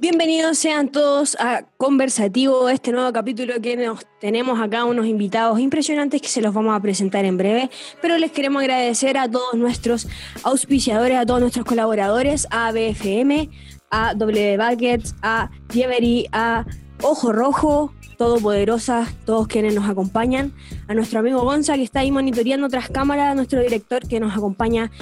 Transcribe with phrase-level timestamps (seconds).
[0.00, 6.22] Bienvenidos sean todos a Conversativo, este nuevo capítulo que nos tenemos acá unos invitados impresionantes
[6.22, 7.68] que se los vamos a presentar en breve,
[8.00, 10.06] pero les queremos agradecer a todos nuestros
[10.44, 13.50] auspiciadores, a todos nuestros colaboradores, a BFM,
[13.90, 16.64] a W Buckets, a Dievery, a
[17.02, 20.54] Ojo Rojo, Todopoderosas, todos quienes nos acompañan,
[20.86, 24.36] a nuestro amigo Gonza que está ahí monitoreando tras cámara, a nuestro director que nos
[24.36, 24.92] acompaña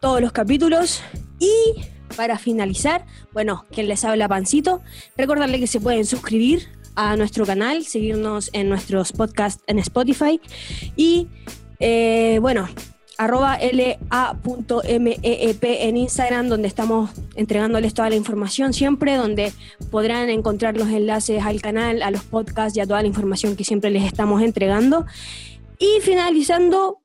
[0.00, 1.00] todos los capítulos
[1.38, 4.80] y para finalizar, bueno, quien les habla Pancito,
[5.16, 10.40] recordarle que se pueden suscribir a nuestro canal, seguirnos en nuestros podcasts en Spotify
[10.96, 11.28] y
[11.80, 12.68] eh, bueno,
[13.18, 15.18] arroba la.meep
[15.64, 19.52] en Instagram, donde estamos entregándoles toda la información siempre, donde
[19.90, 23.64] podrán encontrar los enlaces al canal, a los podcasts y a toda la información que
[23.64, 25.06] siempre les estamos entregando.
[25.78, 27.01] Y finalizando,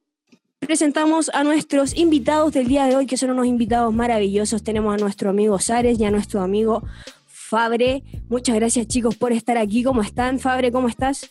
[0.60, 4.64] presentamos a nuestros invitados del día de hoy, que son unos invitados maravillosos.
[4.64, 6.84] Tenemos a nuestro amigo Sares y a nuestro amigo
[7.28, 8.04] Fabre.
[8.30, 9.84] Muchas gracias chicos por estar aquí.
[9.84, 10.72] ¿Cómo están, Fabre?
[10.72, 11.30] ¿Cómo estás?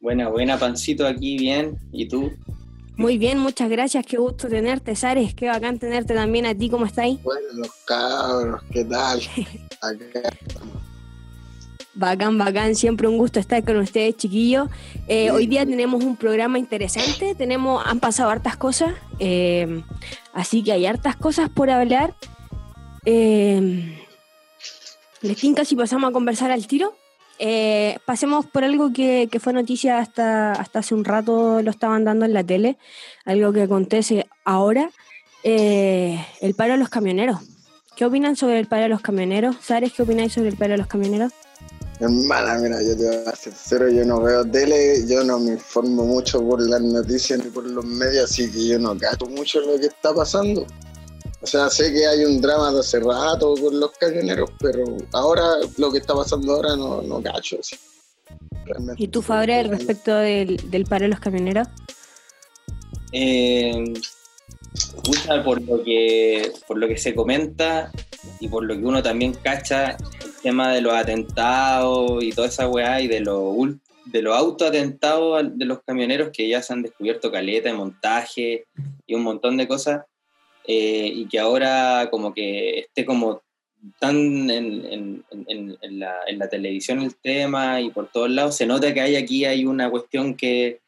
[0.00, 1.76] Buena, buena, Pancito, aquí bien.
[1.92, 2.32] ¿Y tú?
[2.96, 4.04] Muy bien, muchas gracias.
[4.06, 5.34] Qué gusto tenerte, Sares.
[5.34, 6.68] Qué bacán tenerte también a ti.
[6.68, 7.22] ¿Cómo estáis?
[7.22, 9.20] Bueno, los cabros, ¿qué tal?
[9.80, 10.30] Acá
[11.94, 14.68] Bacán, bacán, siempre un gusto estar con ustedes, chiquillos.
[15.08, 19.82] Eh, hoy día tenemos un programa interesante, tenemos, han pasado hartas cosas, eh,
[20.32, 22.14] así que hay hartas cosas por hablar.
[23.04, 23.98] Eh,
[25.20, 26.94] ¿Les tinca si pasamos a conversar al tiro?
[27.38, 32.04] Eh, pasemos por algo que, que, fue noticia hasta, hasta hace un rato, lo estaban
[32.04, 32.78] dando en la tele,
[33.26, 34.90] algo que acontece ahora,
[35.44, 37.40] el paro de los camioneros.
[37.96, 39.56] ¿Qué opinan sobre el paro de los camioneros?
[39.60, 41.32] ¿Sabes qué opináis sobre el paro de los camioneros?
[42.02, 45.52] Hermana, mira, yo te voy a ser sincero, yo no veo tele, yo no me
[45.52, 49.60] informo mucho por las noticias ni por los medios, así que yo no cacho mucho
[49.60, 50.66] lo que está pasando.
[51.40, 55.44] O sea, sé que hay un drama de hace rato con los camioneros, pero ahora,
[55.76, 57.58] lo que está pasando ahora, no, no cacho.
[57.62, 57.76] Sí.
[58.96, 61.68] ¿Y tú, Fabre, respecto del, del paro de los camioneros?
[63.12, 63.94] Eh,
[65.44, 67.92] por lo que por lo que se comenta
[68.40, 69.96] y por lo que uno también cacha
[70.42, 73.56] tema de los atentados y toda esa weá y de los
[74.04, 78.64] de los autoatentados de los camioneros que ya se han descubierto caleta de montaje
[79.06, 80.04] y un montón de cosas
[80.66, 83.42] eh, y que ahora como que esté como
[83.98, 84.16] tan
[84.50, 88.94] en, en, en, la, en, la, televisión el tema y por todos lados, se nota
[88.94, 90.80] que hay aquí hay una cuestión que,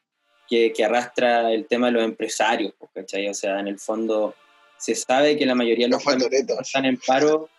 [0.47, 3.27] que, que arrastra el tema de los empresarios, ¿cachai?
[3.27, 4.33] O sea, en el fondo
[4.77, 7.49] se sabe que la mayoría de los camioneros están en paro.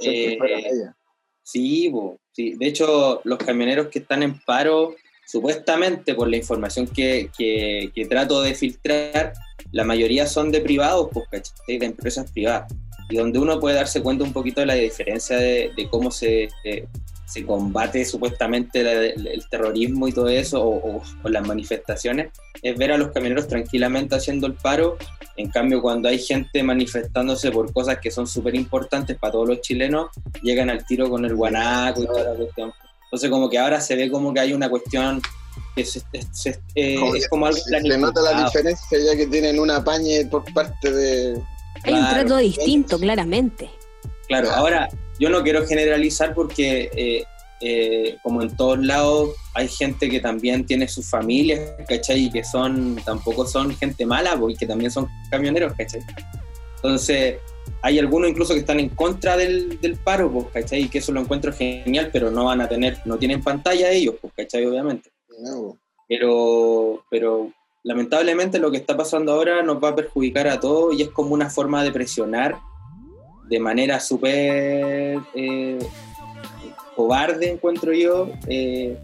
[0.00, 0.36] Eh,
[1.44, 1.92] Sí,
[2.32, 4.96] sí, de hecho, los camioneros que están en paro,
[5.26, 9.34] supuestamente por la información que, que, trato de filtrar,
[9.70, 11.54] la mayoría son de privados, pues.
[11.68, 12.72] De empresas privadas.
[13.10, 16.48] Y donde uno puede darse cuenta un poquito de la diferencia de, de cómo se,
[17.34, 22.30] se combate supuestamente el, terrorismo y todo eso, o, las manifestaciones,
[22.62, 24.96] es ver a los camioneros tranquilamente haciendo el paro.
[25.36, 29.60] En cambio, cuando hay gente manifestándose por cosas que son súper importantes para todos los
[29.62, 30.10] chilenos,
[30.44, 32.72] llegan al tiro con el guanaco y toda la cuestión.
[33.06, 35.20] Entonces, como que ahora se ve como que hay una cuestión
[35.74, 40.44] que eh, es, como algo Se nota la diferencia ya que tienen una pañe por
[40.54, 41.42] parte de...
[41.82, 43.68] Hay un trato distinto, claramente.
[44.28, 44.88] Claro, ahora
[45.18, 47.24] yo no quiero generalizar porque, eh,
[47.60, 52.24] eh, como en todos lados, hay gente que también tiene sus familias, ¿cachai?
[52.24, 56.00] Y que son, tampoco son gente mala, porque que también son camioneros, ¿cachai?
[56.76, 57.36] Entonces,
[57.82, 60.82] hay algunos incluso que están en contra del, del paro, ¿cachai?
[60.82, 64.16] Y que eso lo encuentro genial, pero no van a tener, no tienen pantalla ellos,
[64.36, 64.66] ¿cachai?
[64.66, 65.10] Obviamente.
[66.08, 67.52] Pero, pero
[67.82, 71.34] lamentablemente lo que está pasando ahora nos va a perjudicar a todos y es como
[71.34, 72.56] una forma de presionar
[73.48, 75.78] de manera súper eh,
[76.96, 78.96] cobarde, encuentro yo, eh,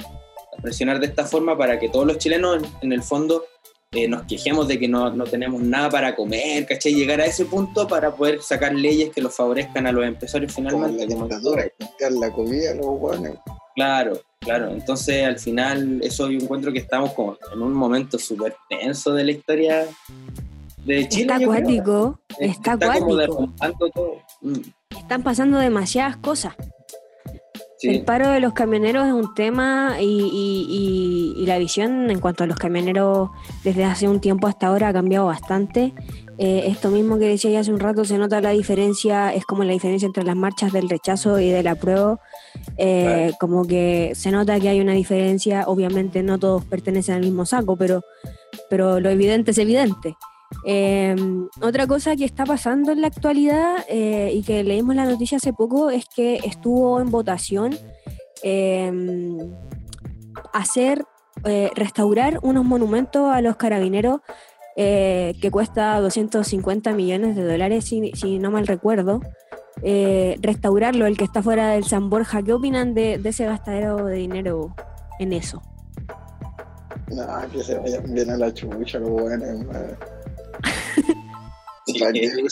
[0.63, 3.45] presionar de esta forma para que todos los chilenos, en, el fondo,
[3.93, 6.95] eh, nos quejemos de que no, no, tenemos nada para comer, ¿cachai?
[6.95, 11.07] Llegar a ese punto para poder sacar leyes que los favorezcan a los empresarios finalmente.
[11.07, 13.33] Como la, la comida, los guanes.
[13.75, 14.71] Claro, claro.
[14.71, 19.25] Entonces, al final, eso yo encuentro que estamos como en un momento súper tenso de
[19.25, 19.87] la historia
[20.85, 21.23] de Chile.
[21.23, 23.53] Está acuático, está, acuático.
[24.41, 24.55] Mm.
[24.97, 26.55] Están pasando demasiadas cosas.
[27.83, 32.57] El paro de los camioneros es un tema y, la visión en cuanto a los
[32.57, 33.31] camioneros
[33.65, 35.95] desde hace un tiempo hasta ahora ha cambiado bastante.
[36.39, 39.65] Eh, esto mismo que decía ya hace un rato, se nota la diferencia, es como
[39.65, 42.21] la diferencia entre las marchas del rechazo y del apruebo.
[42.77, 47.47] Eh, como que se nota que hay una diferencia, obviamente no todos pertenecen al mismo
[47.47, 48.03] saco, pero,
[48.69, 50.17] pero lo evidente es evidente.
[50.67, 51.17] Eh,
[51.63, 55.53] otra cosa que está pasando en la actualidad eh, y que leímos la noticia hace
[55.53, 57.79] poco es que estuvo en votación
[58.43, 58.91] eh,
[60.53, 61.05] hacer,
[61.45, 64.21] eh, restaurar unos monumentos a los carabineros
[64.77, 69.21] eh, que cuesta 250 millones de dólares, si, no mal recuerdo.
[69.83, 72.43] Restaurarlo, el que está fuera del San Borja.
[72.43, 74.75] ¿Qué opinan de, de ese gastadero de dinero
[75.19, 75.63] en eso?
[77.09, 79.45] No, que se vayan bien a la chucha, lo bueno,
[81.97, 82.49] hermano.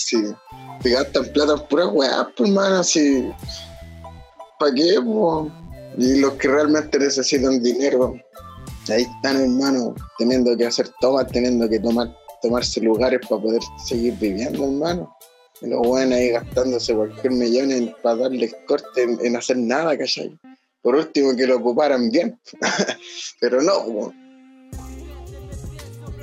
[0.83, 3.31] Sí, gastan plata en puras weas, pues, hermano, si.
[4.59, 5.51] ¿Para qué, po?
[5.97, 8.15] Y los que realmente necesitan dinero,
[8.89, 14.15] ahí están, hermano, teniendo que hacer tomas, teniendo que tomar, tomarse lugares para poder seguir
[14.21, 15.13] viviendo, hermano.
[15.61, 19.97] Y los weones ahí gastándose cualquier millón en- para darles corte en, en hacer nada,
[19.99, 20.39] ¿cachai?
[20.83, 22.39] Por último, que lo ocuparan bien.
[23.41, 24.13] Pero no, po.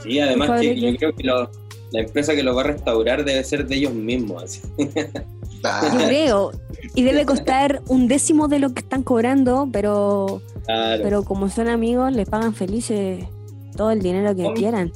[0.03, 1.51] Sí, además que yo creo que lo-
[1.91, 4.61] la empresa que lo va a restaurar debe ser de ellos mismos.
[4.77, 6.51] Yo creo.
[6.93, 11.03] Y debe costar un décimo de lo que están cobrando, pero, Claro.
[11.03, 13.25] pero como son amigos, les pagan felices
[13.75, 14.93] todo el dinero que Son- quieran.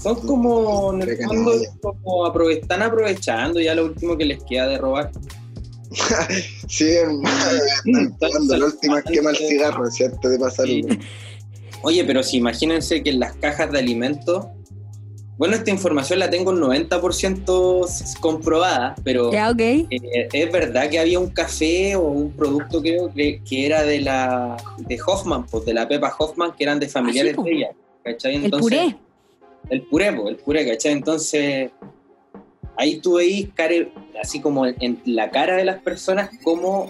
[0.00, 1.74] Son como, en el Entre fondo, canallas.
[1.80, 5.10] como aprove- están aprovechando ya lo último que les queda de robar.
[6.68, 6.90] Sí,
[8.20, 10.72] tomando la última quema el cigarro, antes de pasarlo.
[10.74, 10.86] Sí.
[11.82, 14.46] Oye, pero si imagínense que en las cajas de alimentos,
[15.38, 21.28] bueno, esta información la tengo un 90% comprobada, pero eh, es verdad que había un
[21.28, 25.86] café o un producto, creo, que, que era de la de Hoffman, pues de la
[25.86, 27.42] Pepa Hoffman, que eran de familiares po.
[27.42, 27.70] de ella.
[28.02, 28.36] ¿cachai?
[28.36, 28.96] El Entonces, puré.
[29.68, 30.92] El puré, po, el puré, ¿cachai?
[30.92, 31.70] Entonces,
[32.76, 33.48] ahí tú veis,
[34.22, 36.88] así como en la cara de las personas, cómo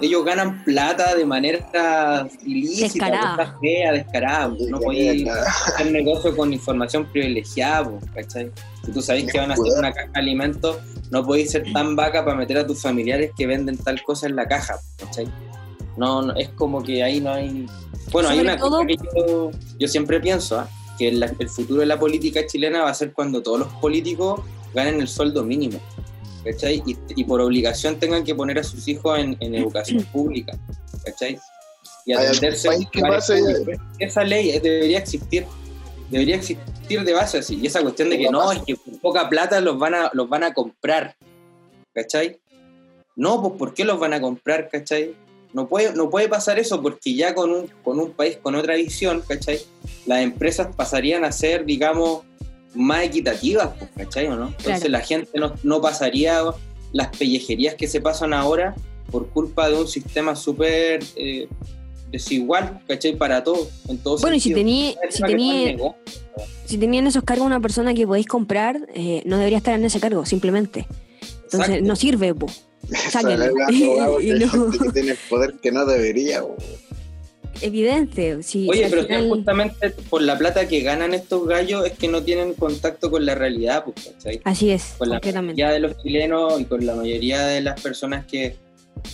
[0.00, 3.58] ellos ganan plata de manera ilícita, Descarada.
[3.60, 4.50] fea, descarada.
[4.50, 4.56] po.
[4.68, 8.50] No podéis hacer negocio con información privilegiada, po, ¿cachai?
[8.84, 10.78] Si tú sabés que van a hacer una caja de alimentos,
[11.10, 14.36] no podéis ser tan vaca para meter a tus familiares que venden tal cosa en
[14.36, 15.26] la caja, ¿cachai?
[15.96, 17.66] No, no, es como que ahí no hay...
[18.12, 20.68] Bueno, hay una todo- cosa que yo, yo siempre pienso, ¿ah?
[20.98, 24.40] que el futuro de la política chilena va a ser cuando todos los políticos
[24.74, 25.78] ganen el sueldo mínimo,
[26.44, 26.82] ¿cachai?
[26.86, 30.58] Y, y por obligación tengan que poner a sus hijos en, en educación pública,
[31.04, 31.38] ¿cachai?
[32.06, 33.26] Y atenderse públicos.
[33.98, 35.46] Esa ley debería existir,
[36.10, 36.58] debería existir
[36.98, 37.58] de base así.
[37.60, 40.28] Y esa cuestión de que no, es que por poca plata los van a, los
[40.28, 41.16] van a comprar,
[41.94, 42.40] ¿cachai?
[43.16, 45.14] No, pues ¿por qué los van a comprar, cachai?
[45.52, 48.76] No puede, no puede pasar eso porque ya con un, con un país con otra
[48.76, 49.60] visión, ¿cachai?
[50.06, 52.22] Las empresas pasarían a ser, digamos,
[52.74, 54.26] más equitativas, pues, ¿cachai?
[54.28, 54.48] ¿O no?
[54.48, 54.90] Entonces Claro.
[54.90, 56.42] la gente no, no pasaría
[56.92, 58.74] las pellejerías que se pasan ahora
[59.10, 61.48] por culpa de un sistema súper eh,
[62.10, 63.16] desigual, ¿cachai?
[63.16, 65.76] Para todos, en todos Bueno, y si tenía, si tenía,
[66.64, 70.00] si tenían esos cargos una persona que podéis comprar, eh, no debería estar en ese
[70.00, 70.86] cargo, simplemente.
[71.44, 71.84] Entonces, Exacto.
[71.86, 72.46] no sirve, po.
[73.10, 73.46] Sáquenlo.
[74.92, 76.42] Tiene el poder que no debería.
[76.42, 76.56] bo.
[77.62, 78.42] Evidente.
[78.42, 81.92] Si, Oye, pero si es final- justamente por la plata que ganan estos gallos es
[81.92, 84.40] que no tienen contacto con la realidad, pues, ¿cachai?
[84.44, 88.24] Así es, Con la mayoría de los chilenos y con la mayoría de las personas
[88.26, 88.56] que,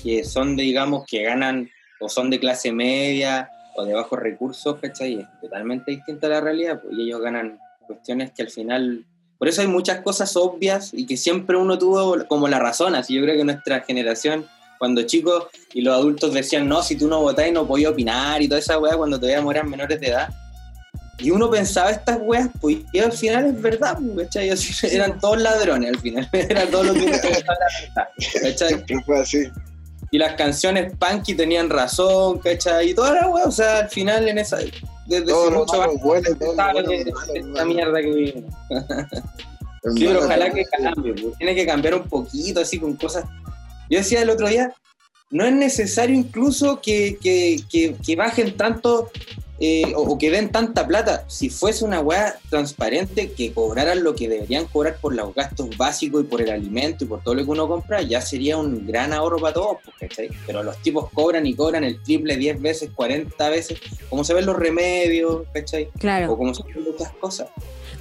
[0.02, 1.68] que son, de, digamos, que ganan
[2.00, 5.20] o son de clase media o de bajos recursos, ¿cachai?
[5.20, 9.04] Es totalmente distinta a la realidad, pues, y ellos ganan cuestiones que al final...
[9.38, 13.12] Por eso hay muchas cosas obvias y que siempre uno tuvo como la razón, así
[13.14, 14.46] yo creo que nuestra generación,
[14.78, 18.48] cuando chicos y los adultos decían, no, si tú no votás no podías opinar y
[18.48, 20.28] toda esa weá cuando todavía eran menores de edad.
[21.18, 24.50] Y uno pensaba estas weas, pues y al final es verdad, pues, ¿cachai?
[24.92, 27.56] Eran todos ladrones al final, eran todos los que pensaban
[27.94, 28.08] la
[28.44, 29.42] verdad.
[30.10, 32.90] Y las canciones punky tenían razón, ¿cachai?
[32.90, 34.58] Y toda la wea, o sea, al final en esa,
[35.06, 38.54] desde hace lo mucho años, bueno esta mierda que vivimos.
[39.94, 41.38] Sí, pero ojalá que cambie, pues.
[41.38, 43.24] tiene que cambiar un poquito, así con cosas.
[43.90, 44.74] Yo decía el otro día,
[45.30, 49.10] no es necesario incluso que, que, que, que bajen tanto
[49.58, 51.24] eh, o, o que den tanta plata.
[51.28, 56.22] Si fuese una weá transparente, que cobraran lo que deberían cobrar por los gastos básicos
[56.22, 59.12] y por el alimento y por todo lo que uno compra, ya sería un gran
[59.12, 60.28] ahorro para todos, pues, ¿cachai?
[60.46, 64.46] Pero los tipos cobran y cobran el triple 10 veces, 40 veces, como se ven
[64.46, 65.88] los remedios, ¿cachai?
[66.28, 67.48] O como se ven muchas cosas.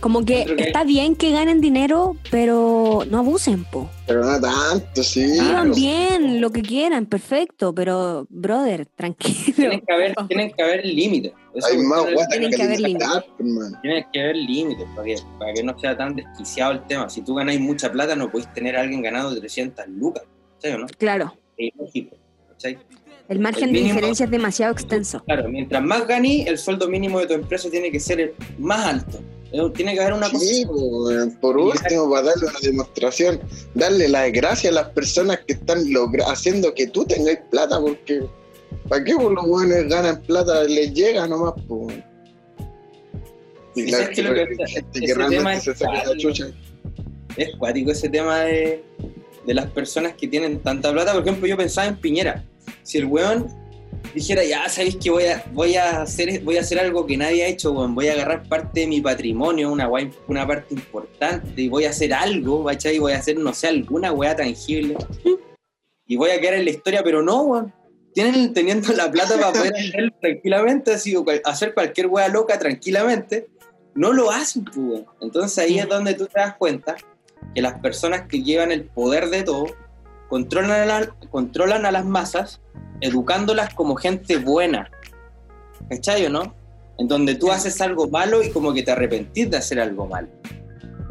[0.06, 3.90] Como que que- está bien que ganen dinero, pero no abusen, po.
[4.06, 5.26] Pero no tanto, sí.
[5.34, 5.42] Claro.
[5.48, 9.56] Vivan bien, lo que quieran, perfecto, pero, brother, tranquilo.
[9.56, 11.32] Tienen que haber, tienen que haber límites.
[11.68, 13.80] Hay más Tienen que haber libertad, hermano.
[13.82, 17.10] Tiene que haber límites para que, para que no sea tan desquiciado el tema.
[17.10, 20.22] Si tú ganáis mucha plata, no podéis tener a alguien ganando 300 lucas.
[20.62, 20.86] ¿Cachai o no?
[21.00, 22.16] Claro, Es ilógico.
[22.52, 22.78] ¿cachai?
[23.28, 25.24] el margen El de mínimo- diferencia es demasiado extenso.
[25.26, 28.86] Claro, mientras más ganí, el sueldo mínimo de tu empresa tiene que ser el más
[28.86, 29.20] alto.
[29.74, 31.30] Tiene que haber una sí, cosa.
[31.40, 33.40] por último, para darle una demostración,
[33.74, 35.80] darle la gracia a las personas que están
[36.28, 38.26] haciendo que tú tengas plata, porque
[38.90, 40.64] ¿para qué por los buenos ganan plata?
[40.64, 41.96] Les llega nomás, pues.
[43.76, 44.16] Y claro, que,
[44.94, 46.48] que, que realmente se saca la chucha.
[47.36, 48.84] Es cuático ese tema de,
[49.46, 51.14] de las personas que tienen tanta plata.
[51.14, 52.44] Por ejemplo, yo pensaba en Piñera.
[52.84, 53.48] Si el weón
[54.14, 57.44] dijera, ya sabéis que voy a, voy a hacer voy a hacer algo que nadie
[57.44, 59.90] ha hecho, voy a agarrar parte de mi patrimonio, una,
[60.28, 63.00] una parte importante, y voy a hacer algo, ¿cachai?
[63.00, 64.96] Voy a hacer, no sé, alguna weá tangible.
[66.08, 67.74] Y voy a quedar en la historia, pero no, weón.
[68.14, 73.48] Tienen teniendo la plata para poder hacer tranquilamente, así, hacer cualquier weá loca tranquilamente,
[73.94, 76.96] no lo hacen, pues, Entonces ahí es donde tú te das cuenta
[77.54, 79.66] que las personas que llevan el poder de todo
[80.30, 82.62] controlan a, controlan a las masas
[83.02, 84.90] educándolas como gente buena.
[85.90, 86.56] ¿Cachai o no?
[86.98, 90.28] En donde tú haces algo malo y como que te arrepentís de hacer algo malo.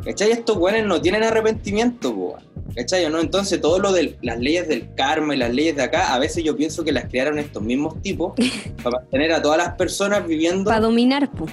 [0.04, 0.32] ¿Cachai?
[0.32, 2.40] Estos buenos no tienen arrepentimiento, boa.
[2.74, 3.20] ¿Cachai o no?
[3.20, 6.42] Entonces todo lo de las leyes del karma y las leyes de acá, a veces
[6.42, 8.32] yo pienso que las crearon estos mismos tipos
[8.82, 10.64] para mantener a todas las personas viviendo...
[10.64, 11.52] Para dominar, pues.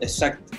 [0.00, 0.56] Exacto.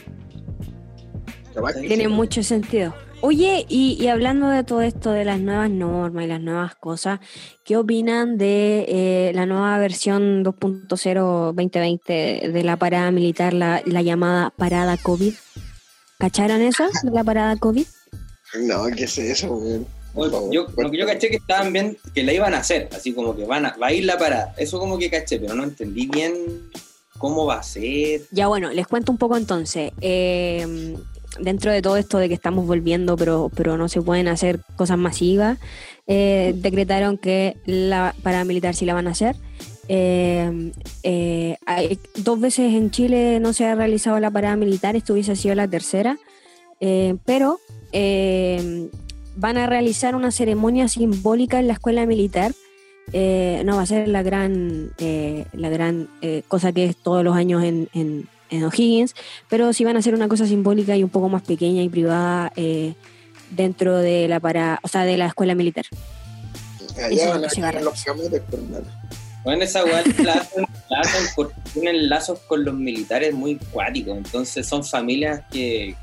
[1.80, 2.94] Tiene mucho sentido.
[3.22, 7.20] Oye, y, hablando de todo esto, de las nuevas normas y las nuevas cosas,
[7.66, 14.52] ¿qué opinan de eh, la nueva versión 2.0 2020 de la parada militar, la, llamada
[14.52, 15.34] parada COVID?
[16.20, 17.88] ¿Cacharon eso, la parada COVID?
[18.62, 19.60] No, ¿qué es eso,
[20.52, 23.36] yo, lo que yo caché que estaban bien, que la iban a hacer, así como
[23.36, 24.54] que van a, va a ir la parada.
[24.58, 26.34] Eso como que caché, pero no entendí bien
[27.18, 28.22] cómo va a ser.
[28.32, 29.92] Ya bueno, les cuento un poco entonces.
[30.02, 30.96] Eh,
[31.40, 34.98] dentro de todo esto de que estamos volviendo, pero, pero no se pueden hacer cosas
[34.98, 35.58] masivas,
[36.08, 39.36] eh, decretaron que la paramilitar sí la van a hacer.
[39.90, 40.72] Eh,
[41.04, 45.36] eh, hay, dos veces en Chile no se ha realizado la parada militar, esto hubiese
[45.36, 46.18] sido la tercera,
[47.26, 47.60] pero
[49.36, 52.54] van a realizar una ceremonia simbólica en la escuela militar.
[53.14, 54.92] no va a ser la gran,
[55.54, 56.08] la gran
[56.48, 59.16] cosa que es todos los años en, en O'Higgins,
[59.50, 62.52] pero sí van a hacer una cosa simbólica y un poco más pequeña y privada
[62.56, 62.94] eh,
[63.52, 65.86] dentro de la para, o sea, de la escuela militar.
[67.04, 68.06] Allá van a los
[69.48, 70.46] bueno, esa weá la
[71.00, 75.96] hacen, porque tienen lazos con los militares muy cuáticos, entonces son familias que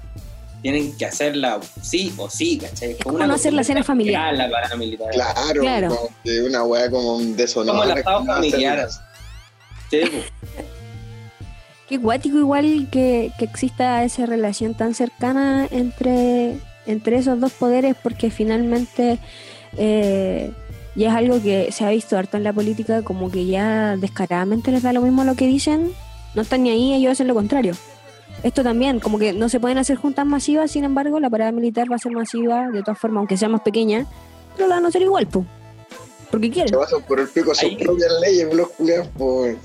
[0.62, 2.92] tienen que hacerla sí o sí, ¿cachai?
[2.92, 4.34] Es como no hacer la cena familiar.
[4.34, 4.48] La
[5.12, 5.88] claro, claro.
[5.88, 7.76] Como una weá como un deshonor.
[7.76, 8.88] Como el estado familiar.
[9.90, 10.00] Sí,
[11.94, 18.32] Qué guático igual que, exista esa relación tan cercana entre, entre esos dos poderes porque
[18.32, 19.20] finalmente
[19.78, 20.50] eh,
[20.96, 24.72] ya es algo que se ha visto harto en la política como que ya descaradamente
[24.72, 25.92] les da lo mismo lo que dicen,
[26.34, 27.76] no están ni ahí, ellos hacen lo contrario.
[28.42, 31.88] Esto también, como que no se pueden hacer juntas masivas, sin embargo la parada militar
[31.88, 34.04] va a ser masiva de todas formas, aunque sea más pequeña,
[34.56, 35.46] pero la van a hacer igual, pues.
[36.28, 36.74] Porque quieren.
[36.74, 38.68] Se por el pico sus propias leyes, los
[39.16, 39.56] pues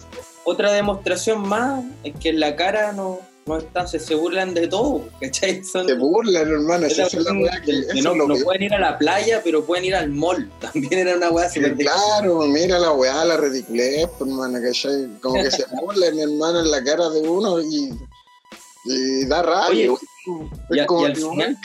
[0.50, 5.08] otra demostración más es que en la cara no, no están, se, burlan de todo,
[5.22, 5.63] ¿cachai?
[5.63, 9.96] se burlan, hermano, es que, no, no pueden ir a la playa, pero pueden ir
[9.96, 10.50] al mall.
[10.60, 11.60] También era una weá así.
[11.60, 15.08] Claro, mira la weá, la ridiculez, pues, hermano, ¿cachai?
[15.22, 17.94] Como que se burlan, hermano, en la cara de uno y,
[18.86, 19.86] y da rabia.
[20.72, 21.58] y, al final,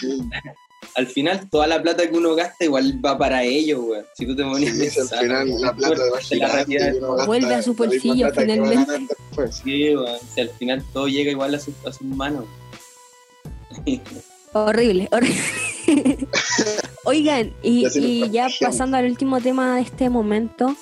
[0.95, 4.03] al final toda la plata que uno gasta igual va para ellos, güey.
[4.15, 6.03] Si tú te pones sí, al final la plata
[7.27, 9.15] Vuelve a su bolsillo finalmente.
[9.51, 10.19] Sí, güey.
[10.35, 12.45] Si al final todo llega igual a sus, a sus manos.
[14.53, 15.43] horrible, horrible.
[17.05, 20.75] Oigan, y, ya pasando al último tema de este momento,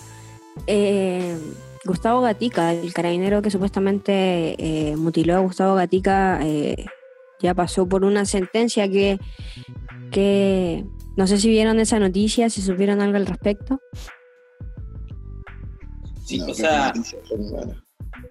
[0.67, 1.37] eh,
[1.85, 6.87] Gustavo Gatica, el carabinero que supuestamente eh, mutiló a Gustavo Gatica, eh,
[7.41, 9.19] ya pasó por una sentencia que
[10.13, 10.85] que
[11.17, 13.81] no sé si vieron esa noticia, si supieron algo al respecto.
[16.25, 16.93] Sí, o sea,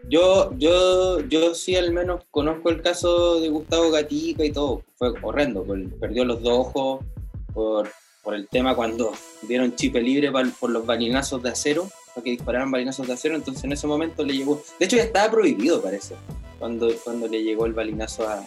[0.09, 4.83] yo, yo, yo sí al menos conozco el caso de Gustavo Gatica y todo.
[4.95, 5.65] Fue horrendo,
[5.99, 7.05] perdió los dos ojos
[7.53, 7.89] por,
[8.33, 9.11] el tema cuando
[9.41, 13.63] dieron chip libre por los balinazos de acero, para que dispararan balinazos de acero, entonces
[13.63, 16.15] en ese momento le llegó, de hecho ya estaba prohibido parece,
[16.59, 18.45] cuando, cuando le llegó el balinazo a,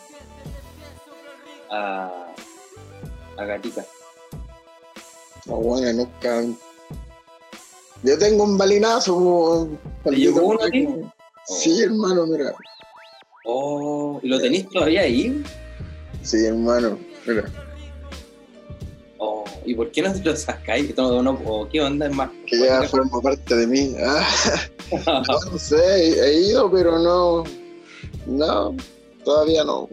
[1.71, 2.35] a,
[3.37, 3.85] a gatita.
[5.47, 6.43] No, bueno, nunca.
[8.03, 9.69] Yo tengo un balinazo.
[10.05, 10.88] ¿Te llegó uno aquí?
[11.47, 12.55] Sí, hermano, mira.
[13.47, 15.43] Oh, ¿y lo tenéis todavía ahí?
[16.23, 17.45] Sí, hermano, mira.
[19.19, 20.95] Oh, ¿y por qué no lo sacáis?
[20.97, 22.07] ¿O qué onda?
[22.07, 22.31] Es más.
[22.47, 23.95] Que ya forma parte de mí.
[24.03, 24.26] Ah,
[25.29, 27.45] no, sé, he ido, pero no.
[28.26, 28.75] No,
[29.25, 29.88] todavía no.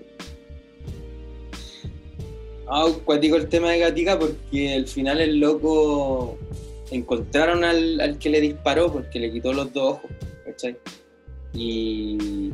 [2.74, 6.38] Ah, cuático el tema de Gatica porque al final el loco
[6.90, 10.12] encontraron al, que le disparó porque le quitó los dos ojos,
[10.46, 10.78] ¿cachai?
[11.54, 12.54] Y,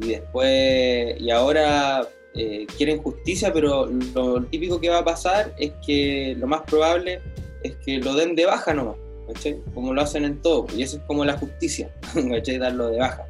[0.00, 5.72] y después, y ahora eh, quieren justicia, pero lo típico que va a pasar es
[5.86, 7.20] que lo más probable
[7.62, 8.96] es que lo den de baja nomás,
[9.26, 9.60] ¿cachai?
[9.74, 11.94] Como lo hacen en todo, y eso es como la justicia,
[12.30, 12.56] ¿cachai?
[12.56, 13.26] Darlo de baja.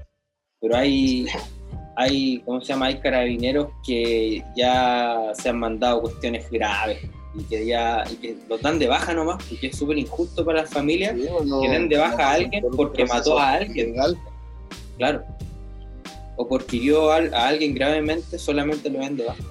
[0.60, 1.26] Pero hay,
[2.00, 2.86] hay, ¿cómo se llama?
[2.86, 6.98] Hay carabineros que ya se han mandado cuestiones graves
[7.34, 10.62] y que ya y que lo dan de baja nomás, porque es súper injusto para
[10.62, 13.94] las familias que den de baja a alguien porque mató a alguien.
[14.96, 15.22] Claro.
[16.36, 19.42] O porque hirió a, alguien gravemente, solamente lo den de baja.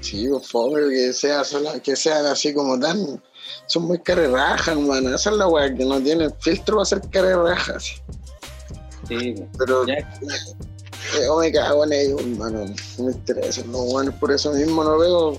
[0.00, 1.42] Sí, por favor, que, sea
[1.82, 3.22] que sean así como tan.
[3.66, 5.14] Son muy carerrajas, hermano.
[5.14, 8.02] Esa es la weá que no tiene filtro para ser carerrajas.
[9.08, 9.84] Sí, pero.
[11.14, 12.66] Yo me cago en ellos, hermano.
[12.98, 15.38] No me interesa, no, bueno, por eso mismo no veo.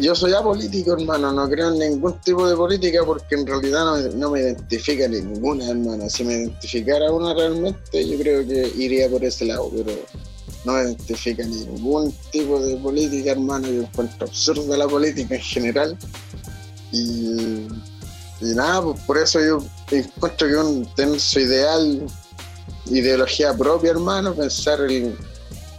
[0.00, 4.30] Yo soy apolítico, hermano, no creo en ningún tipo de política porque en realidad no,
[4.30, 6.08] me identifica ninguna, hermano.
[6.08, 9.92] Si me identificara una realmente, yo creo que iría por ese lado, pero
[10.64, 13.68] no me identifica ningún tipo de política, hermano.
[13.68, 15.98] Yo encuentro absurda la política en general.
[16.92, 17.66] Y,
[18.40, 22.06] y nada, pues por eso yo encuentro que un tenso ideal
[22.86, 25.16] ideología propia, hermano, pensar en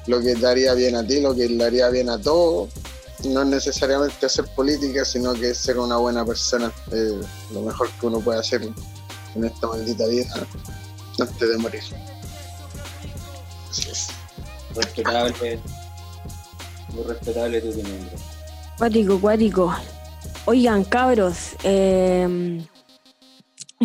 [0.07, 2.69] lo que te haría bien a ti, lo que le haría bien a todos.
[3.23, 7.19] No es necesariamente hacer política, sino que ser una buena persona, eh,
[7.51, 8.61] lo mejor que uno puede hacer
[9.35, 10.47] en esta maldita vida
[11.19, 11.81] antes de morir.
[13.69, 14.07] Así es.
[14.75, 15.59] Respetable,
[16.89, 18.09] muy respetable tu opinión.
[18.77, 19.75] Cuático, cuático.
[20.45, 22.61] Oigan, cabros, eh,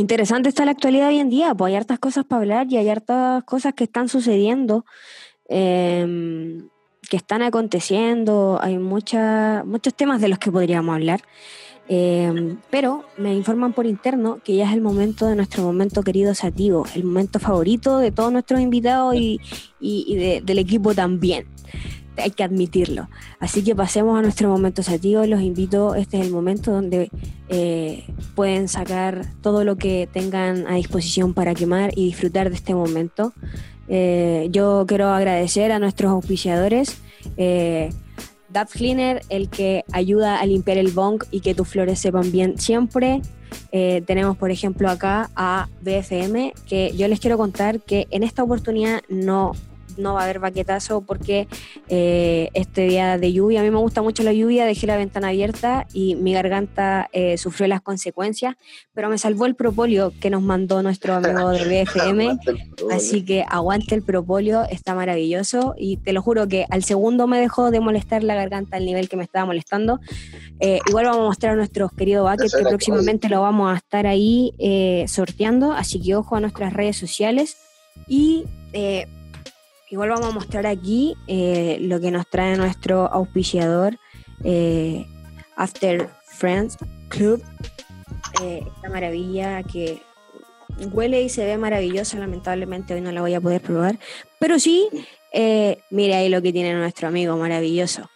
[0.01, 2.89] Interesante está la actualidad hoy en día, pues hay hartas cosas para hablar y hay
[2.89, 4.87] hartas cosas que están sucediendo,
[5.47, 6.71] em,
[7.11, 11.21] que están aconteciendo, hay mucha, muchos temas de los que podríamos hablar.
[11.87, 16.35] Em, pero me informan por interno que ya es el momento de nuestro momento querido
[16.35, 19.39] Sativo, el momento favorito de todos nuestros invitados y,
[20.41, 21.47] del equipo también
[22.21, 23.09] hay que admitirlo.
[23.39, 25.25] Así que pasemos a nuestro momento sativo.
[25.27, 27.11] Los invito, este es el momento donde
[27.49, 28.05] eh,
[28.35, 33.33] pueden sacar todo lo que tengan a disposición para quemar y disfrutar de este momento.
[33.89, 36.99] Eh, yo quiero agradecer a nuestros auspiciadores.
[37.37, 37.91] Eh,
[38.73, 43.21] Cleaner, el que ayuda a limpiar el bong y que tus flores sepan bien siempre.
[43.73, 48.43] Eh, tenemos, por ejemplo, acá a BFM, que yo les quiero contar que en esta
[48.43, 49.53] oportunidad no
[49.99, 51.49] no va a haber baquetazo porque
[51.89, 55.29] eh, este día de lluvia, a mí me gusta mucho la lluvia, dejé la ventana
[55.29, 58.57] abierta y mi garganta eh, sufrió las consecuencias,
[58.93, 62.39] pero me salvó el propóleo que nos mandó nuestro amigo de BFM,
[62.93, 67.41] así que aguante el propóleo, está maravilloso y te lo juro que al segundo me
[67.41, 70.01] dejó de molestar la garganta al nivel que me estaba molestando.
[70.61, 74.07] Eh, igual vamos a mostrar a nuestros queridos buckets que próximamente lo vamos a estar
[74.07, 74.53] ahí
[75.07, 77.57] sorteando, así que ojo a nuestras redes sociales
[78.07, 78.45] y
[79.91, 83.99] Igual vamos a mostrar aquí eh, lo que nos trae nuestro auspiciador
[84.45, 85.05] eh,
[85.57, 86.77] After Friends
[87.09, 87.43] Club.
[88.41, 90.01] Eh, esta maravilla que
[90.93, 93.99] huele y se ve maravillosa, lamentablemente hoy no la voy a poder probar,
[94.39, 94.89] pero sí,
[95.91, 98.09] mire ahí lo que tiene nuestro amigo maravilloso.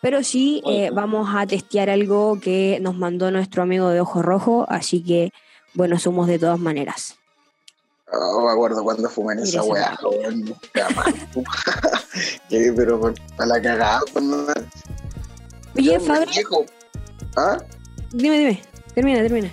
[0.00, 0.62] Pero sí,
[0.94, 5.32] vamos a testear algo que nos mandó nuestro amigo de Ojo Rojo, así que
[5.74, 7.19] bueno, somos de todas maneras.
[8.12, 9.96] Oh, me acuerdo cuando fumé en esa weá,
[12.48, 14.00] Pero para la cagada.
[15.76, 16.26] Oye, Fabio.
[17.36, 17.58] ¿Ah?
[18.12, 18.62] Dime, dime.
[18.94, 19.52] Termina, termina.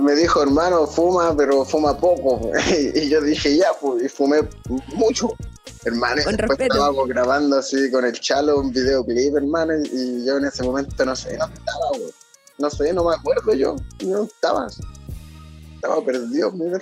[0.00, 2.50] Me, dijo, hermano, fuma, pero fuma poco.
[2.94, 4.40] y yo dije, ya, pues, y fumé
[4.94, 5.28] mucho.
[5.84, 10.44] Hermano, con después estábamos grabando así con el chalo un videoclip, hermano, y yo en
[10.44, 11.90] ese momento no sé, no estaba,
[12.58, 14.68] No sé, no me acuerdo yo, no estaba
[15.80, 16.78] estaba perdido, mira.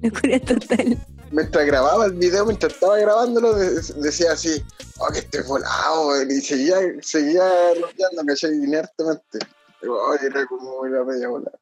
[0.00, 0.98] Locura total.
[1.30, 4.64] Mientras grababa el video, mientras estaba grabándolo, decía así,
[4.98, 7.44] oh, que estoy volado, y seguía, seguía
[7.76, 9.38] bloqueando, que inertemente.
[9.86, 11.52] Oh, era como la media bola.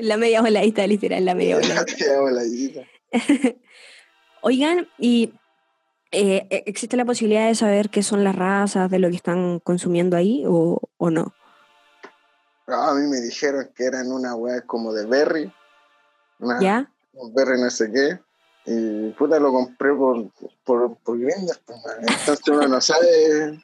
[0.00, 1.84] La media voladita, literal, la media voladita.
[1.84, 2.80] La media voladita.
[4.42, 5.34] Oigan, y
[6.10, 10.16] eh, ¿existe la posibilidad de saber qué son las razas de lo que están consumiendo
[10.16, 11.32] ahí o, o no?
[12.68, 15.52] a mí me dijeron que eran una weá como de berry,
[16.60, 16.90] ¿Ya?
[17.14, 18.18] Un berry no sé qué.
[18.66, 20.26] Y puta lo compré por,
[20.64, 21.60] por, por viviendas.
[21.64, 23.62] Pues, Entonces uno no sabe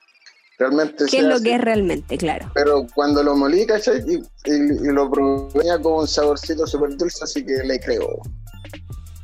[0.58, 1.06] realmente.
[1.10, 2.50] ¿Qué es lo que es realmente, claro?
[2.54, 4.00] Pero cuando lo molí, ¿cachai?
[4.06, 8.20] Y, y, lo probé como un saborcito súper dulce, así que le creo.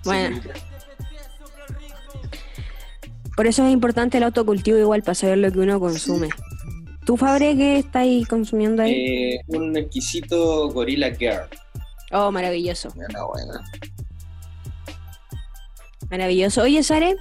[0.05, 0.41] Bueno.
[3.37, 6.29] Por eso es importante el autocultivo igual para saber lo que uno consume.
[7.07, 8.93] ¿Tú, Fabre, qué estáis consumiendo ahí?
[8.93, 11.49] Eh, un exquisito Gorilla Girl.
[12.13, 12.91] Oh, maravilloso.
[12.95, 13.65] Buena, buena.
[16.11, 16.63] Maravilloso.
[16.63, 17.17] Oye, Sare,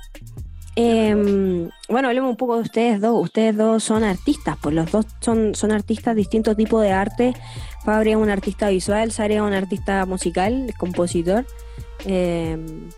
[0.76, 3.22] em, bueno, hablemos un poco de ustedes dos.
[3.22, 7.34] Ustedes dos son artistas, pues los dos son, son artistas, distintos tipos de arte.
[7.84, 11.46] Fabre es un artista visual, Sare es un artista musical, compositor.
[12.06, 12.90] Em,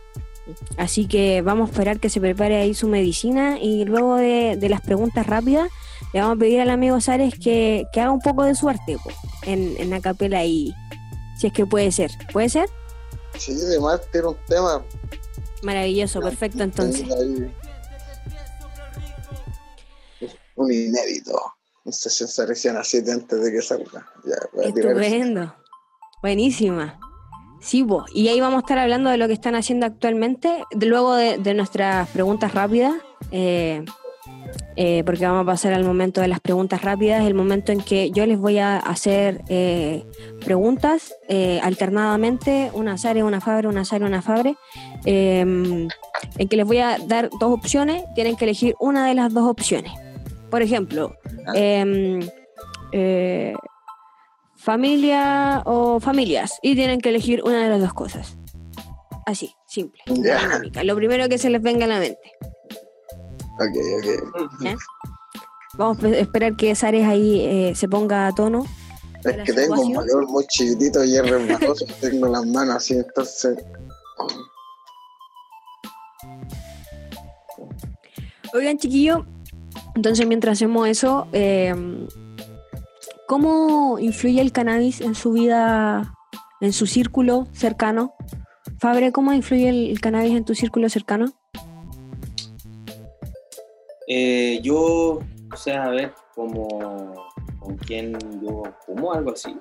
[0.77, 4.69] así que vamos a esperar que se prepare ahí su medicina y luego de, de
[4.69, 5.69] las preguntas rápidas
[6.13, 8.97] le vamos a pedir al amigo Sares que, que haga un poco de su arte
[9.03, 9.11] po,
[9.43, 10.73] en, en la capela y
[11.39, 12.11] si es que puede ser.
[12.33, 12.69] ¿Puede ser?
[13.37, 14.83] Sí, además tiene un tema.
[15.63, 17.05] Maravilloso, perfecto entonces.
[20.55, 21.39] Un inédito.
[21.85, 24.05] Una sesión se recién a 7 antes de que salga.
[24.25, 25.01] Ya, voy a tirar eso.
[25.01, 25.55] Estupendo.
[26.21, 26.99] Buenísima.
[27.61, 28.05] Sí, vos.
[28.13, 31.37] Y ahí vamos a estar hablando de lo que están haciendo actualmente, de- luego de,
[31.37, 32.93] de nuestras preguntas rápidas,
[33.31, 33.83] eh,
[34.75, 38.11] eh, porque vamos a pasar al momento de las preguntas rápidas, el momento en que
[38.11, 40.05] yo les voy a hacer eh,
[40.43, 44.55] preguntas eh, alternadamente, una Sare, una Fabre, una Sare, una Fabre,
[45.05, 49.33] eh, en que les voy a dar dos opciones, tienen que elegir una de las
[49.33, 49.91] dos opciones.
[50.49, 51.13] Por ejemplo,
[51.55, 52.21] em,
[54.55, 58.37] familia o familias y tienen que elegir una de las dos cosas.
[59.25, 60.01] Así, simple.
[60.07, 60.83] Dinámica.
[60.83, 62.31] Lo primero que se les venga a la mente.
[63.59, 64.61] Ok, ok.
[64.61, 64.75] ¿ya?
[65.77, 68.65] Vamos a esperar que Sares ahí eh, se ponga a tono.
[69.23, 71.85] Es que tengo un mayor muy chiquitito y es resbaloso.
[72.01, 73.57] tengo las manos así, entonces.
[78.53, 79.25] Oigan, chiquillo,
[79.95, 81.75] entonces mientras hacemos eso, eh,
[83.27, 86.15] ¿cómo influye el cannabis en su vida,
[86.61, 88.15] en su círculo cercano?
[88.79, 91.38] Fabre, ¿cómo influye el, el cannabis en tu círculo cercano?
[94.11, 95.19] Eh, yo,
[95.53, 96.67] o sea, a ver, como
[97.59, 99.55] con quién yo fumo, algo así.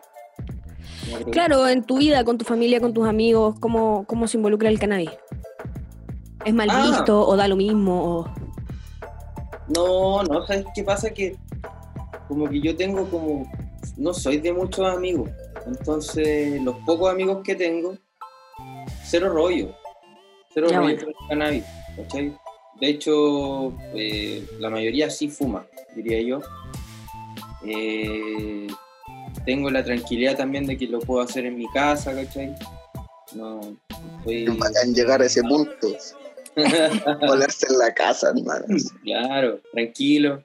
[1.31, 4.79] Claro, en tu vida, con tu familia, con tus amigos, ¿cómo, cómo se involucra el
[4.79, 5.11] cannabis?
[6.45, 6.83] ¿Es mal Ah.
[6.87, 8.21] visto o da lo mismo?
[8.21, 8.31] o-
[9.75, 11.11] No, no, ¿sabes qué pasa?
[11.11, 11.37] Que
[12.27, 13.51] como que yo tengo como,
[13.99, 15.29] no soy de muchos amigos,
[15.67, 17.95] entonces los pocos amigos que tengo,
[19.05, 19.75] cero rollo,
[20.55, 21.01] cero Ya, rollo bueno.
[21.01, 21.65] con el cannabis,
[21.97, 22.37] ¿cachai?
[22.81, 26.41] De hecho, eh, la mayoría sí fuma, diría yo.
[27.65, 28.69] Eh,
[29.45, 32.55] tengo la tranquilidad también de que lo puedo hacer en mi casa, ¿cachai?
[33.35, 33.61] No,
[34.19, 34.45] estoy...
[34.45, 35.89] Es bacán llegar a ese punto.
[37.27, 38.67] Ponerse en la casa, hermano.
[39.03, 40.45] Claro, tranquilo.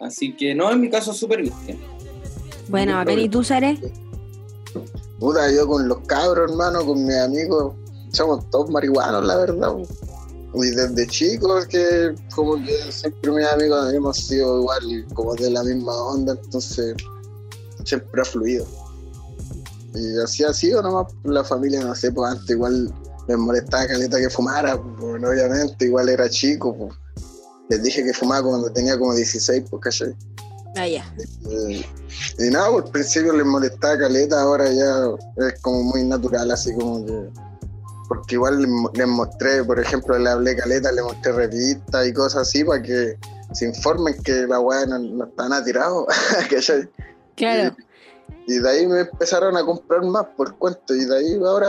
[0.00, 1.78] Así que no, en mi caso súper bien.
[2.68, 3.18] Bueno, bacán.
[3.18, 3.78] ¿Y tú, Sare?
[5.18, 7.74] Puta, yo con los cabros, hermano, con mis amigos,
[8.12, 9.74] somos todos marihuanos, la verdad.
[10.56, 15.64] Y desde chicos que como que siempre mis amigos hemos sido igual, como de la
[15.64, 16.94] misma onda, entonces
[17.84, 18.66] siempre ha fluido.
[19.94, 22.92] Y así ha sido nomás, la familia, no sé, pues antes igual
[23.28, 26.92] les molestaba caleta que fumara, pues, obviamente, igual era chico, pues.
[27.70, 30.14] Les dije que fumaba cuando tenía como 16, pues, ¿cachai?
[30.76, 31.14] Ah, ya.
[31.48, 31.84] Eh,
[32.38, 35.08] y nada, al principio les molestaba caleta, ahora ya
[35.46, 37.30] es como muy natural, así como que.
[38.08, 42.12] Porque igual les, mo- les mostré, por ejemplo, le hablé caleta, le mostré revistas y
[42.12, 43.16] cosas así para que
[43.52, 46.06] se informen que la weá no, no están atirados.
[47.36, 47.74] Claro.
[48.46, 51.68] Y de ahí me empezaron a comprar más por cuento, y de ahí ahora.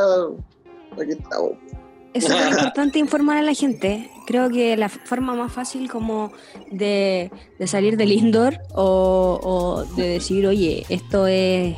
[1.01, 1.53] Aquí estamos.
[2.13, 4.09] Es súper importante informar a la gente.
[4.27, 6.31] Creo que la forma más fácil como
[6.71, 11.75] de, de salir del indoor o, o de decir, oye, esto es...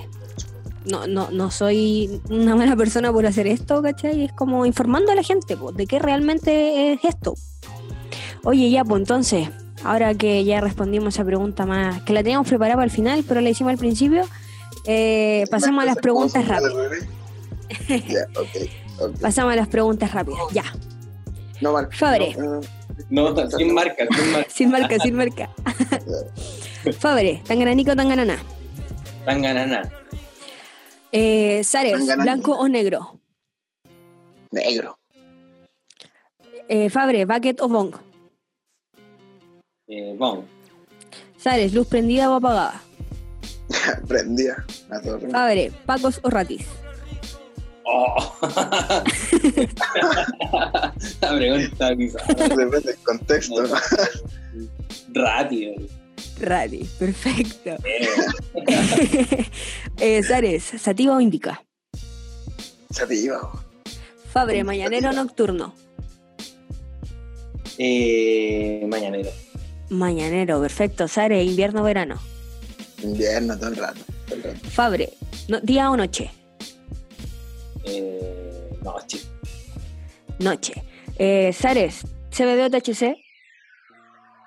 [0.89, 4.23] No, no, no soy una mala persona por hacer esto, ¿cachai?
[4.23, 7.35] Es como informando a la gente po, de qué realmente es esto.
[8.43, 9.49] Oye, ya, pues entonces,
[9.83, 13.41] ahora que ya respondimos esa pregunta más, que la teníamos preparada para el final, pero
[13.41, 14.23] la hicimos al principio,
[14.85, 16.73] eh, pasemos a las preguntas rápidas.
[17.89, 18.47] Ya, ok.
[18.99, 19.19] ok.
[19.19, 20.63] Pasamos a las preguntas rápidas, ya.
[21.59, 21.89] No, mal.
[21.91, 22.35] Fabre.
[23.09, 24.49] No, No, sin marca, sin marca.
[24.49, 25.49] Sin marca, sin marca.
[26.99, 28.37] Fabre, tangaranico o tanganana.
[29.25, 29.81] Tan ganana.
[31.11, 33.19] Eh, Sares, blanco o negro.
[34.51, 34.97] negro.
[36.67, 37.95] Eh, Fabre, bucket o bong.
[39.87, 40.45] Eh, vamos.
[41.37, 42.81] Sares, luz prendida o apagada.
[44.07, 45.19] Prendía a todo.
[45.29, 46.65] Fabre, pacos o ratis.
[47.85, 48.35] Oh.
[51.21, 52.33] La pregunta bizarra.
[52.35, 53.63] Depende del contexto.
[53.63, 53.75] ¿no?
[56.39, 57.77] Ratis, perfecto.
[59.99, 61.63] Eh, Sares, sativa o indica.
[62.91, 63.39] Sativa.
[64.31, 65.73] Fabre, mañanero o nocturno.
[67.79, 69.31] Eh, mañanero.
[69.89, 71.07] Mañanero, perfecto.
[71.07, 72.19] Sare, invierno, verano.
[73.01, 74.01] Invierno todo el rato.
[74.27, 74.69] todo el rato.
[74.69, 75.13] Fabre,
[75.47, 76.29] no- día o noche.
[77.85, 79.19] Eh, noche.
[80.39, 80.83] Noche.
[81.17, 83.15] Eh, Sares, CBD o THC.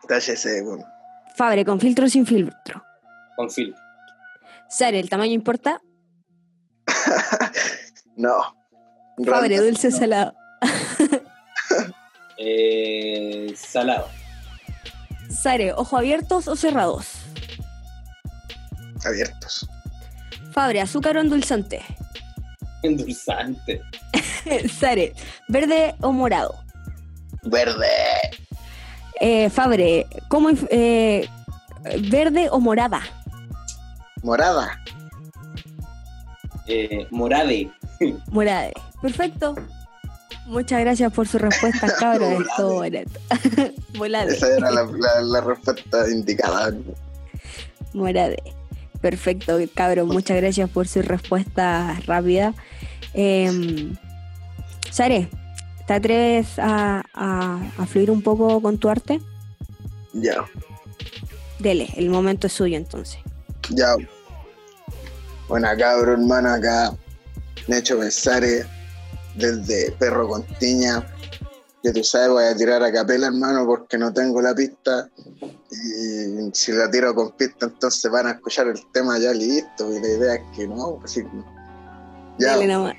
[0.06, 0.84] THC, bueno.
[1.40, 2.84] Fabre, con filtro o sin filtro.
[3.34, 3.82] Con filtro.
[4.68, 5.80] Sare, ¿el tamaño importa?
[8.16, 8.54] No.
[9.24, 9.96] Fabre, dulce o no.
[9.96, 10.34] salado.
[12.42, 14.08] Eh, salado.
[15.30, 17.06] Sare, ojo abiertos o cerrados.
[19.06, 19.66] Abiertos.
[20.52, 21.80] Fabre, azúcar o endulzante.
[22.82, 23.80] Endulzante.
[24.78, 25.14] Sare,
[25.48, 26.62] verde o morado.
[27.44, 27.86] Verde.
[29.20, 31.28] Eh, Fabre, ¿cómo eh,
[32.10, 33.02] verde o morada?
[34.22, 34.80] Morada.
[36.66, 37.70] Eh, morade.
[38.30, 38.72] Morade.
[39.02, 39.54] Perfecto.
[40.46, 42.40] Muchas gracias por su respuesta, cabros.
[42.48, 43.20] Estuvo bonito.
[43.98, 44.32] Morade.
[44.34, 46.72] Esa era la, la- la respuesta indicada.
[47.92, 48.36] Morade.
[49.00, 50.06] Perfecto, cabros.
[50.06, 52.54] Muchas gracias por su respuesta rápida.
[53.14, 53.92] Eh,
[54.90, 55.28] Sare,
[55.90, 59.20] ¿te atreves a, a- a fluir un poco con tu arte?
[60.12, 60.44] Ya.
[61.58, 63.18] Dele, el momento es suyo entonces.
[63.70, 63.96] Ya.
[65.48, 66.92] Bueno, cabrón, hermano, acá.
[67.66, 68.66] Necho Besares,
[69.34, 71.04] desde Perro con Tiña.
[71.82, 75.08] Que tú sabes, voy a tirar a capela, hermano, porque no tengo la pista.
[75.72, 79.92] Y si la tiro con pista, entonces van a escuchar el tema ya listo.
[79.92, 81.30] Y la idea es que no, así que.
[82.38, 82.56] Ya.
[82.58, 82.94] Dele nomás.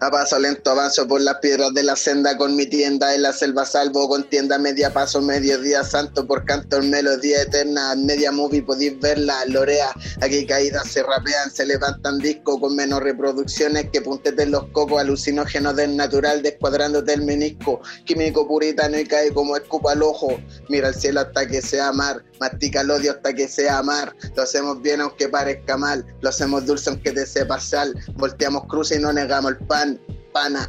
[0.00, 3.32] A paso lento avanzo por las piedras de la senda con mi tienda en la
[3.32, 7.96] selva salvo con tienda media paso medio día santo por canto en melodía eterna.
[7.96, 9.90] Media movie podéis verla lorea.
[10.20, 15.00] Aquí caídas se rapean se levantan discos con menos reproducciones que puntes de los cocos
[15.00, 17.80] alucinógenos del natural descuadrándote el menisco.
[18.04, 20.28] Químico puritano y cae como escupa al ojo.
[20.68, 24.42] Mira el cielo hasta que sea mar mastica el odio hasta que sea amar lo
[24.42, 28.98] hacemos bien aunque parezca mal lo hacemos dulce aunque te sepa sal volteamos cruz y
[28.98, 30.00] no negamos el pan
[30.32, 30.68] pana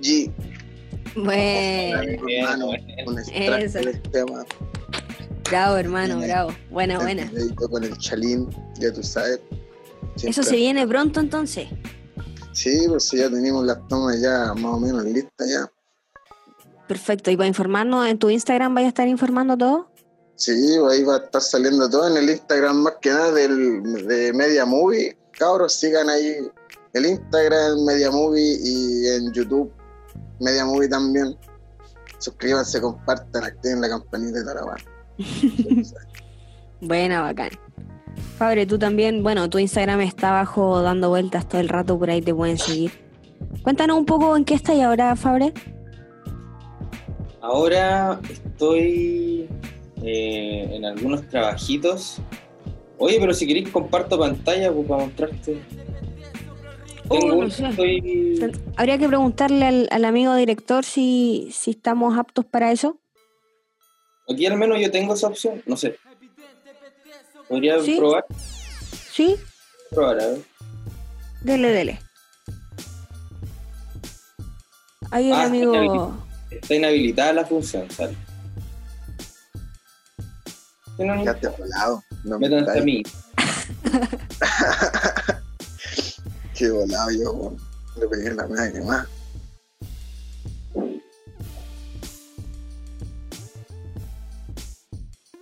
[0.00, 0.32] G
[1.14, 2.72] Bueno,
[3.34, 3.78] Eso.
[3.78, 4.44] del tema
[5.50, 6.28] bravo, hermano, Bien.
[6.30, 6.54] bravo.
[6.70, 7.30] Buena, buena.
[7.56, 9.40] Con el chalín ya tú sabes
[10.22, 11.68] Eso se viene pronto entonces.
[12.52, 15.70] sí pues si ya tenemos las tomas ya más o menos listas ya
[16.88, 17.30] Perfecto.
[17.30, 19.91] Y para informarnos en tu Instagram, ¿vaya a estar informando todo?
[20.42, 20.50] Sí,
[20.90, 24.66] ahí va a estar saliendo todo en el Instagram más que nada del, de Media
[24.66, 25.16] Movie.
[25.38, 26.36] Cabros, sigan ahí
[26.94, 29.72] el Instagram Media Movie y en YouTube
[30.40, 31.36] Media Movie también.
[32.18, 34.78] Suscríbanse, compartan, activen la campanita de Tarabán.
[36.80, 37.50] Buena, bacán.
[38.36, 42.20] Fabre, tú también, bueno, tu Instagram está abajo dando vueltas todo el rato, por ahí
[42.20, 42.90] te pueden seguir.
[43.62, 45.54] Cuéntanos un poco en qué estás ahora, Fabre.
[47.40, 49.48] Ahora estoy
[50.02, 52.18] eh, en algunos trabajitos.
[52.98, 55.60] Oye, pero si queréis comparto pantalla pues, para mostrarte.
[57.08, 57.66] Oh, Tengo no uno, sé.
[57.68, 58.52] estoy...
[58.76, 62.98] Habría que preguntarle al, al amigo director si, si estamos aptos para eso.
[64.32, 65.96] Aquí al menos yo tengo esa opción, no sé.
[67.48, 67.96] Podría ¿Sí?
[67.98, 68.24] probar,
[69.12, 69.36] ¿Sí?
[69.90, 70.38] probar, a ver.
[71.42, 71.98] Dele, dele.
[75.10, 75.74] Ahí el Ah, amigo...
[76.50, 78.16] está Está inhabilitada la función, sale.
[80.98, 82.02] No, Ya te he volado.
[82.24, 83.02] No me métanse a mí.
[86.54, 87.56] Qué volado yo.
[87.98, 89.06] Le pegué en la que más.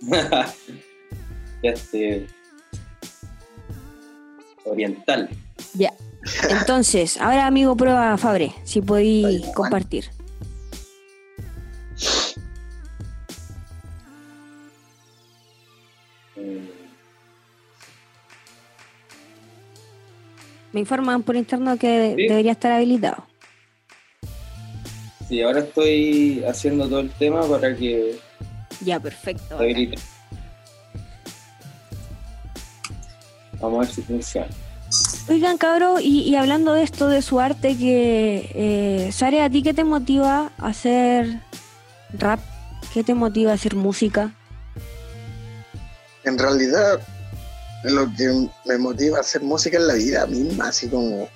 [0.01, 0.45] ya
[1.63, 2.27] este
[4.65, 5.29] oriental.
[5.73, 5.93] Ya.
[6.49, 9.53] Entonces, ahora amigo, prueba Fabre, si podí Ahí, Juan.
[9.53, 10.05] compartir.
[20.73, 22.27] Me informan por interno que Sí.
[22.27, 23.25] debería estar habilitado.
[25.27, 28.17] Sí, ahora estoy haciendo todo el tema para que
[28.81, 29.43] Ya, perfecto.
[29.57, 29.97] se habilite.
[33.59, 34.47] Vamos a ver si funciona.
[35.29, 39.61] Oigan, cabro, y, y hablando de esto, de su arte, que eh, Sare, ¿a ti
[39.61, 41.39] qué te motiva a hacer
[42.17, 42.39] rap?
[42.93, 44.33] ¿Qué te motiva a hacer música?
[46.25, 46.99] En realidad,
[47.83, 51.27] lo que me motiva a hacer música es la vida misma, así como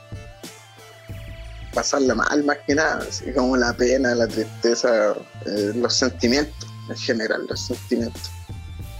[1.74, 5.14] pasarla mal más que nada, así como la pena, la tristeza,
[5.46, 6.56] eh, los sentimientos
[6.90, 8.32] en general, los sentimientos,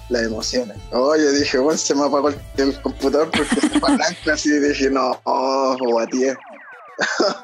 [0.10, 0.76] las emociones.
[0.92, 4.32] Oh, yo dije, bueno, se me apagó el, el computador porque se fue a blanco,
[4.34, 6.36] así y dije, no, oh, guatié.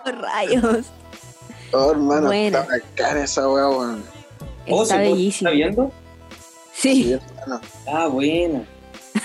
[0.06, 0.88] Rayos.
[1.74, 2.60] Oh, hermano, Buena.
[2.64, 4.04] está bacán esa weá, weón.
[4.68, 5.50] Oh, Está ¿se puede- bellísimo.
[5.50, 5.92] ¿Está viendo?
[6.74, 7.14] Sí.
[7.14, 7.62] hermano.
[7.88, 8.66] Ah, buena.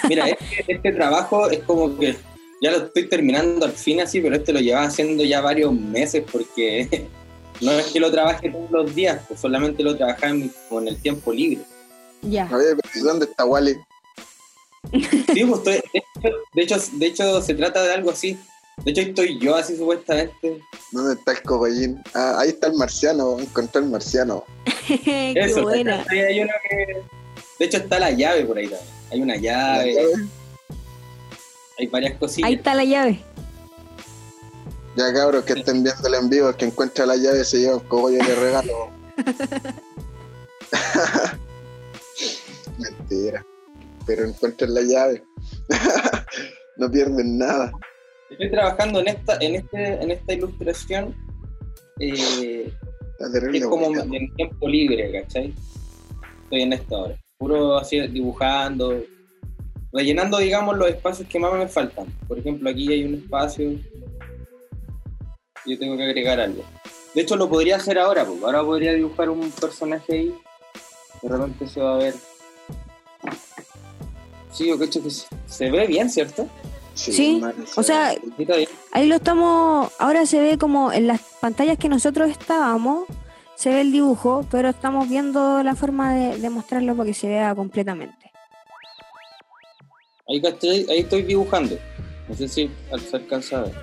[0.08, 2.16] Mira, este, este trabajo es como que
[2.62, 6.24] ya lo estoy terminando al fin así, pero este lo llevaba haciendo ya varios meses
[6.30, 7.06] porque
[7.60, 10.80] no es que lo trabaje todos los días, pues solamente lo trabajaba en, mi- como
[10.82, 11.64] en el tiempo libre.
[12.22, 12.44] Ya.
[12.52, 13.76] Oye, pero ¿y dónde está Wally?
[14.92, 18.38] Sí, pues estoy- de, hecho, de, hecho, de hecho se trata de algo así.
[18.84, 20.60] De hecho estoy yo así supuestamente.
[20.92, 22.02] ¿Dónde está el cobayín?
[22.14, 24.44] Ah, ahí está el marciano, encontré el marciano.
[24.86, 26.04] Qué Eso, buena.
[26.10, 27.02] ahí hay uno que...
[27.58, 28.95] De hecho está la llave por ahí también.
[29.10, 30.00] Hay una llave, ¿Ya,
[31.78, 32.48] hay varias cosillas.
[32.48, 33.20] Ahí está la llave.
[34.96, 37.76] Ya cabros que estén viendo el en vivo, el que encuentra la llave se lleva
[37.76, 38.90] un cogollo de regalo.
[42.78, 43.44] Mentira.
[44.06, 45.22] Pero encuentren la llave.
[46.76, 47.72] no pierden nada.
[48.30, 51.14] Estoy trabajando en esta, en este, en esta ilustración.
[52.00, 52.72] eh,
[53.52, 55.54] es como en tiempo libre, ¿cachai?
[56.44, 57.18] Estoy en esta hora.
[57.38, 59.02] Puro así dibujando,
[59.92, 62.06] rellenando, digamos, los espacios que más me faltan.
[62.26, 63.78] Por ejemplo, aquí hay un espacio.
[65.66, 66.62] Yo tengo que agregar algo.
[67.14, 68.42] De hecho, lo podría hacer ahora, pues.
[68.42, 70.34] Ahora podría dibujar un personaje ahí.
[71.22, 72.14] De repente se va a ver.
[74.52, 76.48] Sí, yo cacho que se, se ve bien, ¿cierto?
[76.94, 77.42] Sí,
[77.76, 78.14] o sea.
[78.92, 83.06] Ahí lo estamos, ahora se ve como en las pantallas que nosotros estábamos,
[83.56, 87.28] se ve el dibujo, pero estamos viendo la forma de, de mostrarlo para que se
[87.28, 88.30] vea completamente.
[90.28, 91.76] Ahí, caché- ahí estoy dibujando.
[92.28, 92.70] No sé si
[93.10, 93.74] se alcanza a ver.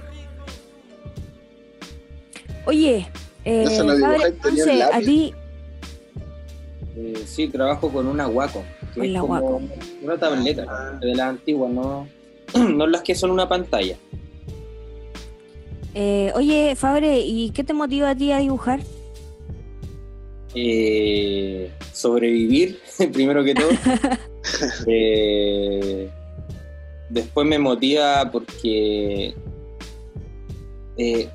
[2.66, 3.08] Oye,
[3.46, 3.90] eh, un
[4.26, 5.34] entonces, a ti,
[6.96, 8.64] Eh, sí, trabajo con una Wacom.
[8.94, 9.70] que Con es la como.
[10.04, 10.98] Una tableta, Ah.
[11.02, 12.08] de las antiguas, no,
[12.56, 13.98] no las que son una pantalla.
[15.96, 18.80] eh, oye, Fabre, ¿y qué te motiva a ti a dibujar?
[20.56, 22.80] Eh, sobrevivir,
[23.14, 23.70] primero que todo.
[24.88, 26.10] Eh,
[27.10, 29.34] después me motiva porque,
[30.98, 31.30] eh,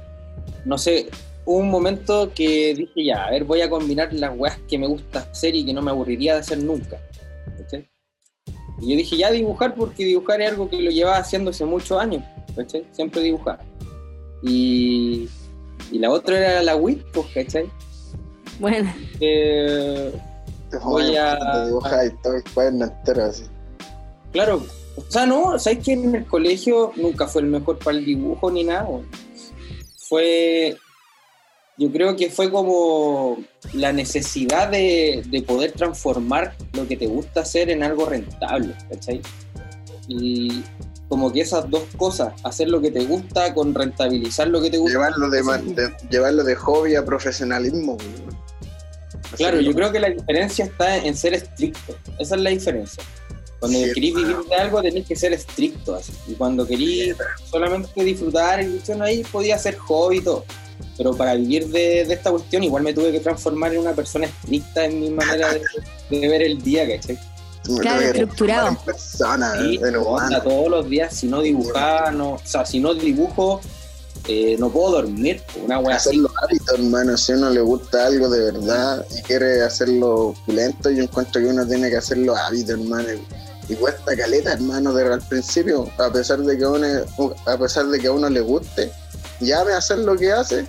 [0.66, 1.08] no sé,
[1.46, 4.86] hubo un momento que dije ya, a ver, voy a combinar las weas que me
[4.86, 7.00] gusta hacer y que no me aburriría de hacer nunca.
[8.80, 11.98] Y yo dije ya dibujar porque dibujar es algo que lo llevaba haciendo hace muchos
[12.00, 12.22] años.
[12.92, 13.58] Siempre dibujar.
[14.42, 15.28] Y,
[15.90, 17.68] y la otra era la Wii, pues, ¿cachai?
[18.58, 20.12] Bueno, Que
[20.84, 23.44] Voy a- Te dibujáis todo el cuaderno entero así.
[24.32, 24.62] Claro,
[24.96, 28.50] o sea, no, sabes que en el colegio nunca fue el mejor para el dibujo
[28.50, 28.86] ni nada.
[29.96, 30.76] Fue,
[31.78, 33.38] yo creo que fue como
[33.72, 39.20] la necesidad de, de poder transformar lo que te gusta hacer en algo rentable, ¿cachai?
[40.06, 40.62] Y
[41.08, 44.78] como que esas dos cosas, hacer lo que te gusta con rentabilizar lo que te
[44.78, 44.92] gusta.
[44.92, 47.96] Llevarlo de, llevarlo de hobby a profesionalismo.
[49.36, 51.96] Claro, yo creo que la diferencia está en ser estricto.
[52.18, 53.02] Esa es la diferencia.
[53.58, 56.12] Cuando Sí, querís vivir de algo tenés que ser estricto así.
[56.28, 57.16] Y cuando querís
[57.50, 58.60] solamente disfrutar
[59.02, 60.44] ahí podía ser hobby y todo.
[60.96, 64.26] Pero para vivir de, de esta cuestión igual me tuve que transformar en una persona
[64.26, 65.62] estricta en mi manera de,
[66.10, 67.18] de ver el día, ¿cachai?
[67.80, 68.76] Claro, estructurado.
[68.84, 70.42] persona, Sí, en onda, humano.
[70.42, 73.60] todos los días, si no dibujaba, no, o sea, si no dibujo,
[74.26, 75.42] eh, no puedo dormir.
[75.64, 76.08] Una wea así.
[76.10, 77.16] Hacerlo hábito, hermano.
[77.16, 81.46] Si a uno le gusta algo de verdad y quiere hacerlo opulento, yo encuentro que
[81.48, 83.08] uno tiene que hacerlo hábito, hermano.
[83.68, 86.86] Y cuesta caleta, hermano, de, al principio, a pesar de que a uno,
[87.46, 88.90] a pesar de que a uno le guste,
[89.40, 90.66] llame a hacer lo que hace,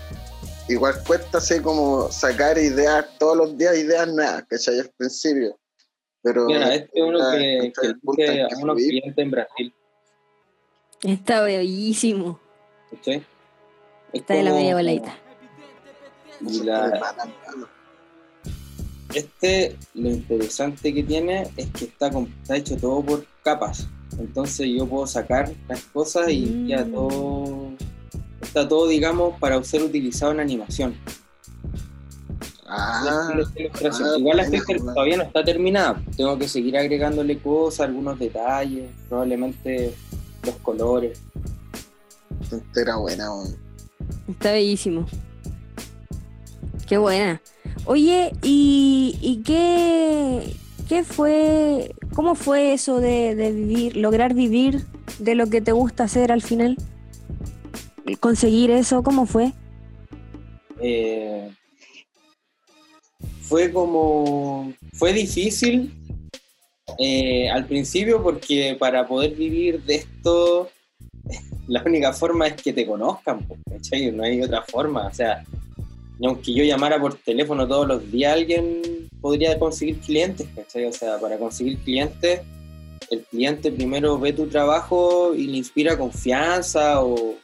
[0.67, 4.79] igual cuesta así como sacar ideas todos los días, ideas nuevas, ¿cachai?
[4.79, 5.57] Al principio.
[6.21, 9.73] Pero Mira, este es uno ya que, que que a unos clientes en Brasil.
[11.03, 12.39] está bellísimo.
[14.11, 15.15] Está de la como- media voladita.
[16.41, 17.15] Y la-
[19.13, 23.87] este, lo interesante que tiene es que está, está hecho todo por capas.
[24.19, 26.67] Entonces yo puedo sacar las cosas y Mm.
[26.67, 27.71] queda todo.
[28.41, 30.95] Está todo, digamos, para ser utilizado en animación.
[32.71, 36.01] Ah, Esta ah, Igual la estoy bueno, ter- todavía no está terminada.
[36.15, 39.95] Tengo que seguir agregándole cosas, algunos detalles, probablemente
[40.43, 41.19] los colores.
[42.51, 43.55] entera buena, weón.
[44.27, 45.05] Está bellísimo.
[46.87, 47.41] Qué buena.
[47.85, 50.55] Oye, ¿y, y qué,
[50.87, 54.85] qué fue, cómo fue eso de, de vivir, lograr vivir
[55.19, 56.77] de lo que te gusta hacer al final?
[58.19, 59.03] ¿Conseguir eso?
[59.03, 59.53] ¿Cómo fue?
[60.81, 61.51] Eh,
[63.49, 64.71] fue como.
[64.93, 65.91] Fue difícil
[66.99, 70.69] eh, al principio porque para poder vivir de esto,
[71.67, 74.11] la única forma es que te conozcan, ¿cachai?
[74.11, 75.07] No hay otra forma.
[75.07, 75.43] O sea,
[76.23, 80.85] aunque yo llamara por teléfono todos los días alguien, podría conseguir clientes, ¿cachai?
[80.85, 82.41] O sea, para conseguir clientes,
[83.09, 87.35] el cliente primero ve tu trabajo y le inspira confianza o,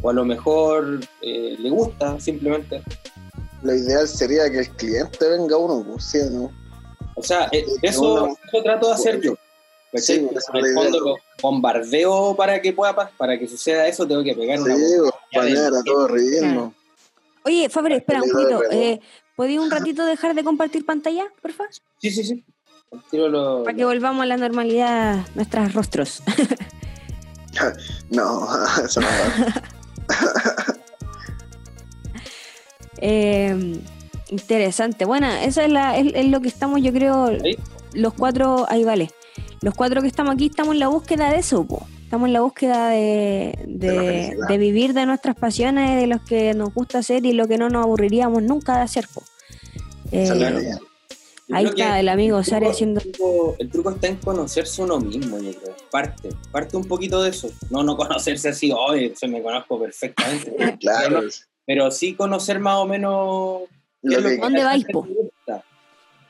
[0.00, 2.82] o a lo mejor eh, le gusta simplemente.
[3.62, 6.52] Lo ideal sería que el cliente venga uno, pues, ¿sí o no?
[7.14, 9.34] O sea, eh, eso, uno- eso trato de hacer yo.
[9.94, 10.74] Sí, en el idea.
[10.82, 14.82] fondo lo bombardeo para que pueda para que suceda eso, tengo que pegar una Sí,
[14.98, 15.74] pues, Ya poner ven.
[15.80, 16.74] a todo ritmo.
[17.44, 18.62] Oye, Fabre, espera un poquito.
[18.70, 19.00] Eh,
[19.34, 21.64] ¿Podías un ratito dejar de compartir pantalla, porfa?
[21.98, 22.44] Sí, sí, sí.
[23.12, 26.22] Lo- Para que volvamos a la normalidad nuestros rostros.
[28.10, 28.48] No,
[28.84, 29.62] eso no va.
[33.00, 33.78] Eh,
[34.30, 35.04] interesante.
[35.04, 37.56] Bueno, eso es, la, es, es lo que estamos, yo creo, Ahí.
[37.94, 39.10] los cuatro, ahí vale.
[39.62, 41.86] Los cuatro que estamos aquí estamos en la búsqueda de eso, po.
[42.02, 44.48] Estamos en la búsqueda de, De la de, felicidad.
[44.48, 47.68] de vivir de nuestras pasiones, de los que nos gusta hacer y lo que no
[47.70, 49.22] nos aburriríamos nunca de hacer, po.
[50.10, 50.28] Eh,
[51.52, 53.00] ahí está el amigo Sari truco- haciendo...
[53.00, 55.76] El truco, el truco está en conocerse uno mismo, yo creo.
[55.90, 57.50] Parte, parte un poquito de eso.
[57.70, 60.52] No, no conocerse así, oye, se me conozco perfectamente.
[60.80, 61.28] Claro, Pero,
[61.66, 63.62] pero sí conocer más o menos
[64.02, 65.06] lo que- que ¿Dónde vais, po?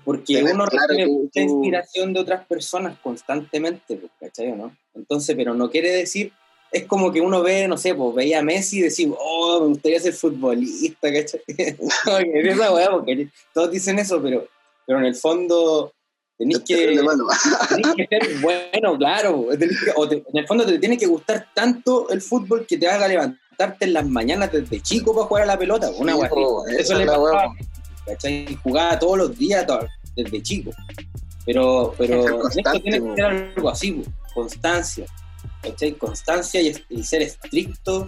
[0.04, 4.56] Porque uno claro recibe tú- mucha tú- inspiración de otras personas constantemente, pues, ¿cachai o
[4.56, 4.76] no?
[4.94, 6.32] Entonces, pero no quiere decir,
[6.72, 9.66] es como que uno ve, no sé, pues veía a Messi y decía, oh, me
[9.68, 11.42] gustaría ser futbolista, ¿cachai?
[12.34, 14.48] Esa weá, porque todos dicen eso, pero,
[14.86, 15.92] pero en el fondo
[16.38, 19.46] tenéis que, tenés que ser bueno, claro.
[19.58, 22.78] tenés que- o te- en el fondo te tiene que gustar tanto el fútbol que
[22.78, 23.06] te haga
[23.60, 25.90] levantarte en las mañanas desde chico para jugar a la pelota.
[25.98, 27.54] Una Sí, po, Eso es le pasaba,
[28.06, 28.58] ¿cachai?
[28.62, 29.86] Jugaba todos los días, to-
[30.16, 30.70] desde chico.
[31.46, 35.06] Pero, pero esto tiene que ser algo así, po, constancia.
[35.62, 35.92] ¿cachai?
[35.92, 38.06] Constancia y, y ser estricto.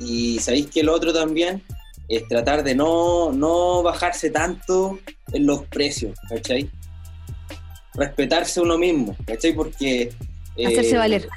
[0.00, 1.62] Y sabéis que lo otro también
[2.08, 4.98] es tratar de no, no bajarse tanto
[5.32, 6.68] en los precios, ¿cachai?
[7.94, 9.52] Respetarse uno mismo, ¿cachai?
[9.54, 10.12] Porque...
[10.56, 11.28] eh, Hacerse valer.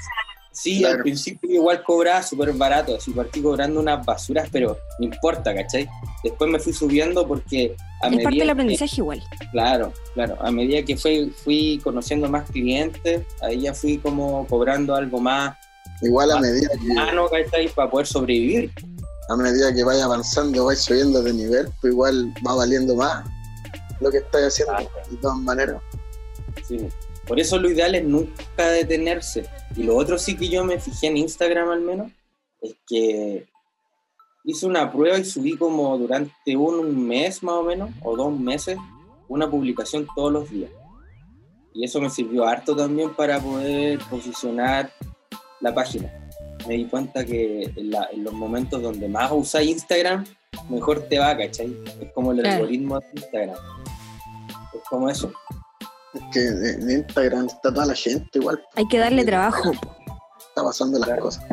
[0.60, 0.96] Sí, Claro.
[0.98, 5.88] al principio igual cobraba súper barato, así partí cobrando unas basuras, pero no importa, ¿cachai?
[6.24, 9.24] Después me fui subiendo porque a Es medida parte del que- aprendizaje igual.
[9.52, 14.96] claro, claro, a medida que fui, fui conociendo más clientes, ahí ya fui como cobrando
[14.96, 15.56] algo más
[16.02, 17.68] Igual a medida que, mano, ¿cachai?
[17.70, 18.72] Para poder sobrevivir.
[19.30, 23.26] a medida que vaya avanzando, vais subiendo de nivel, pues igual va valiendo más
[24.00, 24.90] lo que estáis haciendo, Claro.
[25.12, 25.82] de todas maneras.
[26.68, 26.78] Sí.
[27.28, 29.46] Por eso lo ideal es nunca detenerse.
[29.76, 32.12] Y lo otro sí que yo me fijé en Instagram al menos,
[32.62, 33.46] es que
[34.46, 38.78] hice una prueba y subí como durante un mes más o menos, o dos meses,
[39.28, 40.72] una publicación todos los días.
[41.74, 44.92] Y eso me sirvió harto también para poder posicionar
[45.60, 46.12] la página.
[46.68, 50.26] Me di cuenta que en, la- en los momentos donde más usáis Instagram,
[50.70, 51.76] mejor te va, ¿cachai?
[52.02, 52.56] Es como el Claro.
[52.56, 53.56] algoritmo de Instagram.
[54.74, 55.32] Es como eso.
[56.32, 59.72] Que en Instagram está toda la gente igual, Hay que darle trabajo.
[59.72, 61.44] está pasando las cosas.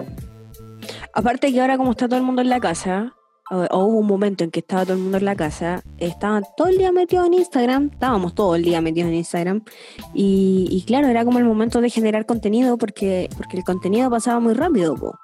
[1.12, 3.14] Aparte que ahora como está todo el mundo en la casa,
[3.50, 6.44] o, o hubo un momento en que estaba todo el mundo en la casa, estaban
[6.56, 9.64] todo el día metidos en Instagram, estábamos todo el día metidos en Instagram,
[10.12, 14.40] y, y claro, era como el momento de generar contenido porque, porque el contenido pasaba
[14.40, 14.94] muy rápido.
[14.96, 15.14] po.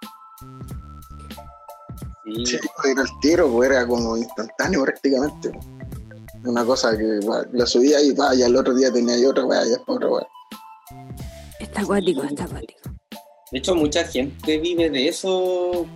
[2.44, 2.44] Sí.
[2.44, 5.50] Sí, era el tiro, era como instantáneo prácticamente.
[6.44, 9.44] Una cosa que va, la subía y va, y al otro día tenía ahí otra
[9.44, 10.26] weá, y después otra weá.
[11.58, 12.90] Está acuático, está acuático.
[13.52, 15.86] De hecho, mucha gente vive de eso,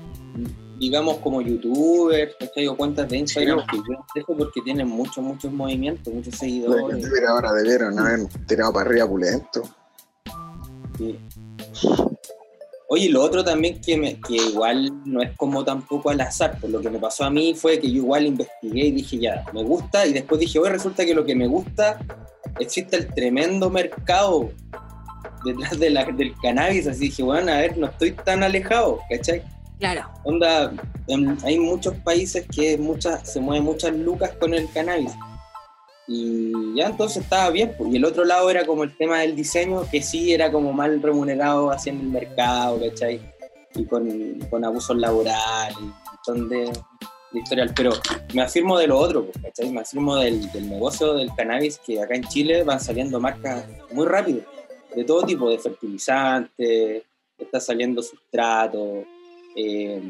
[0.78, 2.66] digamos, como youtubers, ¿cachai?
[2.66, 7.06] o cuentas de Instagram que viven de eso porque tienen muchos, muchos movimientos, muchos seguidores.
[7.28, 9.62] ahora debieron haber tirado para arriba pulento.
[10.98, 11.18] Sí.
[12.94, 16.72] Oye, lo otro también que, me, que igual no es como tampoco al azar, pues
[16.72, 19.64] lo que me pasó a mí fue que yo igual investigué y dije, ya, me
[19.64, 21.98] gusta, y después dije, oye, resulta que lo que me gusta,
[22.60, 24.50] existe el tremendo mercado
[25.44, 29.42] detrás de la- del cannabis, así dije, bueno, a ver, no estoy tan alejado, ¿cachai?
[29.80, 30.08] Claro.
[30.22, 30.72] Onda,
[31.08, 35.10] en- hay muchos países que muchas, se mueven muchas lucas con el cannabis.
[36.06, 37.74] Y ya entonces estaba bien.
[37.76, 37.92] pues.
[37.92, 41.00] Y el otro lado era como el tema del diseño, que sí era como mal
[41.02, 43.20] remunerado haciendo el mercado, ¿cachai?
[43.74, 46.64] Y con, con abusos laborales, un montón de,
[47.32, 47.72] de historial.
[47.74, 47.92] Pero
[48.34, 49.70] me afirmo de lo otro, pues, ¿cachai?
[49.70, 54.06] Me afirmo del, del negocio del cannabis, que acá en Chile van saliendo marcas muy
[54.06, 54.42] rápido,
[54.94, 57.02] de todo tipo, de fertilizantes,
[57.38, 59.04] está saliendo sustrato,
[59.56, 60.00] eh,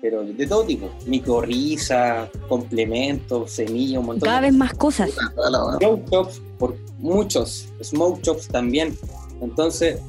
[0.00, 5.10] pero de todo tipo, micorriza, complementos, semillas, un montón Cada de vez más cosas.
[5.10, 8.96] Smoke shops, por muchos, smoke shops también.
[9.40, 10.00] Entonces,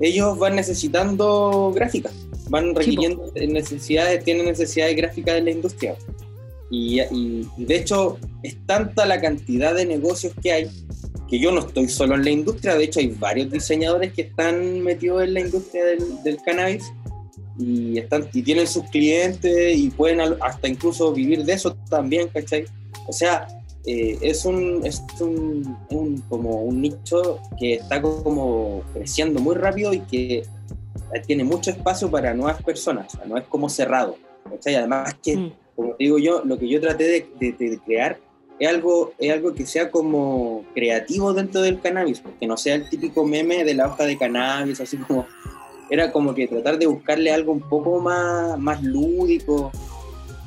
[0.00, 2.12] ellos van necesitando gráficas,
[2.48, 5.96] van requiriendo necesidades, tienen necesidades gráficas de la industria.
[6.70, 10.70] Y, y, de hecho es tanta la cantidad de negocios que hay
[11.28, 14.80] que yo no estoy solo en la industria, de hecho hay varios diseñadores que están
[14.80, 16.84] metidos en la industria del, del cannabis
[17.58, 22.66] y, están, y tienen sus clientes y pueden hasta incluso vivir de eso también, ¿cachai?
[23.06, 23.46] O sea,
[23.86, 29.92] eh, es, un, es un, un, como un nicho que está como creciendo muy rápido
[29.92, 30.42] y que
[31.26, 34.16] tiene mucho espacio para nuevas personas, no es como cerrado.
[34.50, 34.74] ¿cachai?
[34.74, 35.52] Además que, mm.
[35.74, 38.18] como digo yo, lo que yo traté de, de crear
[38.58, 42.88] es algo, es algo que sea como creativo dentro del cannabis, que no sea el
[42.88, 45.26] típico meme de la hoja de cannabis, así como
[45.90, 49.70] era como que tratar de buscarle algo un poco más, más lúdico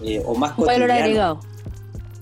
[0.03, 1.39] eh, o más valor agregado.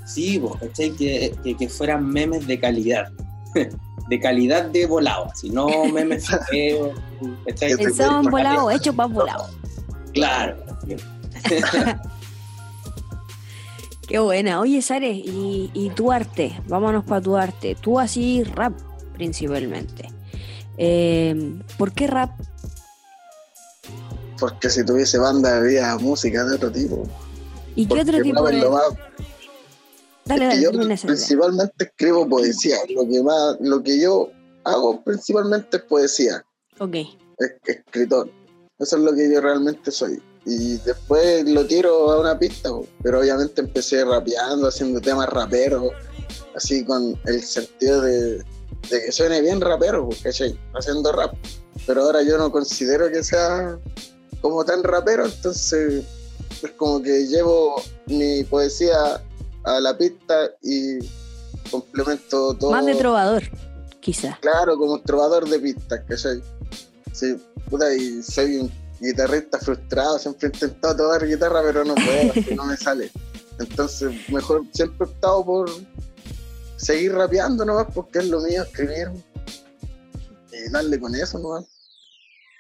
[0.06, 0.92] Sí, vos, ¿cachai?
[0.92, 3.12] Que, que, fueran memes de calidad.
[4.10, 6.98] de calidad de volado, si no memes feos.
[7.46, 9.50] Pensaban volado, hecho para volado.
[10.14, 10.58] Claro.
[14.08, 14.62] Qué buena.
[14.62, 17.76] Oye, Sare, y, y, tu arte, vámonos para tu arte.
[17.76, 18.72] Tú así rap
[19.14, 20.08] principalmente.
[20.78, 22.32] Eh, ¿Por qué rap?
[24.40, 27.04] Porque si tuviese banda había música de otro tipo.
[27.76, 28.60] ¿Y qué otro tipo de...?
[30.26, 32.78] Dale, dale, yo principalmente escribo poesía.
[32.90, 34.30] Lo que más, lo que yo
[34.66, 36.44] hago principalmente es poesía.
[36.80, 36.96] Ok.
[37.38, 38.30] Es, escritor.
[38.80, 42.70] Eso es lo que yo realmente soy y después lo tiro a una pista,
[43.04, 45.92] pero obviamente empecé rapeando, haciendo temas raperos,
[46.56, 48.42] así con el sentido de,
[48.90, 50.58] que suene bien rapero, ¿cachai?
[50.74, 51.36] Haciendo rap.
[51.86, 53.78] Pero ahora yo no considero que sea
[54.42, 56.04] como tan rapero, entonces
[56.64, 59.22] es como que llevo mi poesía
[59.64, 61.00] a la pista y
[61.70, 62.72] complemento todo.
[62.72, 63.44] Más de trovador,
[64.00, 64.38] quizá.
[64.42, 66.42] Claro, como trovador de pistas, ¿cachai?
[67.12, 67.38] Sí,
[67.70, 72.66] puta, y soy un guitarrista frustrado, siempre he intentado tocar guitarra, pero no puedo, no
[72.66, 73.12] me sale.
[73.60, 75.70] Entonces, mejor siempre he optado por
[76.78, 79.10] seguir rapeando nomás, porque es lo mío, escribir
[80.52, 81.66] y darle con eso nomás.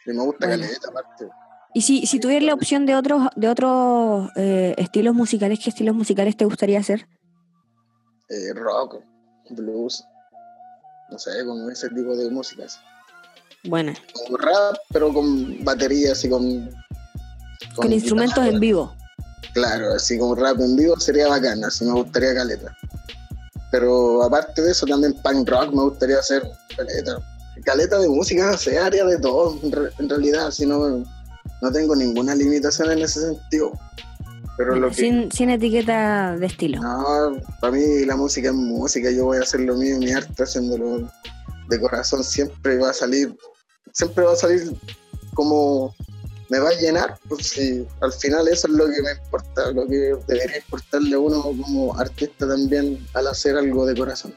[0.06, 0.64] Y me gusta bueno.
[0.64, 1.28] caleta, aparte.
[1.74, 5.96] Y si, si tuvieras la opción de otros, de otros eh, estilos musicales, ¿qué estilos
[5.96, 7.08] musicales te gustaría hacer?
[8.30, 9.04] Eh, rock,
[9.52, 10.04] blues,
[11.10, 12.80] no sé, con ese tipo de músicas.
[13.64, 13.94] Buena.
[14.14, 16.70] Con rap, pero con baterías y con.
[17.76, 18.94] Con, instrumentos en vivo.
[19.54, 22.76] Claro, así como rap en vivo sería bacana, así me gustaría caleta.
[23.72, 26.44] Pero aparte de eso, también punk rock me gustaría hacer
[26.76, 27.18] caleta.
[27.64, 31.04] Caleta de música, se área de todo, en, realidad, así no,
[31.62, 33.72] no tengo ninguna limitación en ese sentido.
[34.58, 36.82] Pero lo sin, sin etiqueta de estilo.
[36.82, 40.44] No, para mí la música es música, yo voy a hacer lo mío, mi arte
[40.44, 41.10] haciéndolo
[41.70, 43.36] de corazón siempre va a salir,
[43.94, 44.74] siempre va a salir
[45.34, 45.94] como
[46.50, 49.86] me va a llenar, pues si al final eso es lo que me importa, lo
[49.86, 54.34] que debería importarle a uno como artista también al hacer algo de corazón.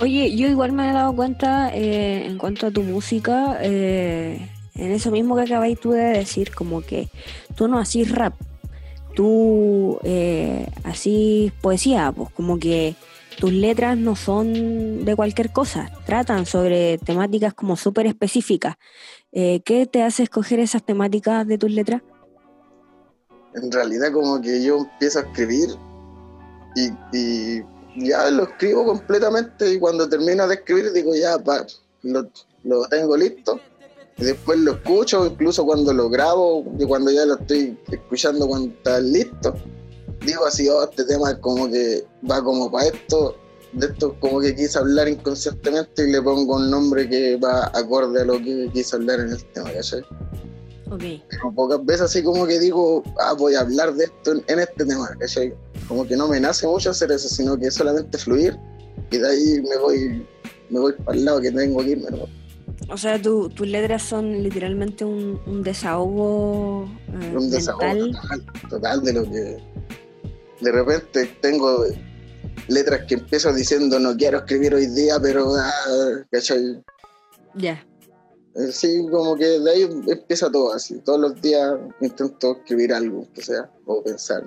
[0.00, 4.48] Oye, yo igual me he dado cuenta eh, en cuanto a tu música, eh,
[4.78, 7.08] en eso mismo que acabáis tú de decir, como que
[7.56, 8.34] tú no hacís rap,
[9.14, 12.94] tú eh, hacís poesía, pues como que
[13.38, 18.76] tus letras no son de cualquier cosa, tratan sobre temáticas como súper específicas.
[19.32, 22.02] Eh, ¿Qué te hace escoger esas temáticas de tus letras?
[23.54, 25.70] En realidad como que yo empiezo a escribir
[26.76, 27.62] y,
[27.96, 31.36] ya lo escribo completamente y cuando termino de escribir digo ya,
[32.02, 32.30] lo,
[32.62, 33.60] lo tengo listo
[34.18, 39.00] después lo escucho, incluso cuando lo grabo y cuando ya lo estoy escuchando cuando está
[39.00, 39.54] listo
[40.24, 43.36] digo así, oh, este tema es como que va como para esto,
[43.72, 48.22] de esto como que quise hablar inconscientemente y le pongo un nombre que va acorde
[48.22, 50.00] a lo que quise hablar en el tema, ¿cachai?
[50.90, 51.02] Ok.
[51.30, 54.84] Pero pocas veces así como que digo, ah, voy a hablar de esto en, este
[54.84, 55.54] tema, ¿cachai?
[55.86, 58.56] Como que no me nace mucho hacer eso, sino que solamente fluir
[59.10, 60.26] y de ahí me voy,
[60.70, 62.08] me voy para el lado que tengo que irme,
[62.88, 68.12] O sea, tus letras son literalmente un, desahogo eh, un desahogo
[68.70, 69.58] total de lo que
[70.60, 71.84] de repente tengo
[72.68, 76.24] letras que empiezo diciendo no quiero escribir hoy día, pero ah,
[77.54, 77.84] Ya.
[78.54, 80.98] Eh, sí, como que de ahí empieza todo así.
[81.00, 84.42] Todos los días intento escribir algo, que sea, o pensar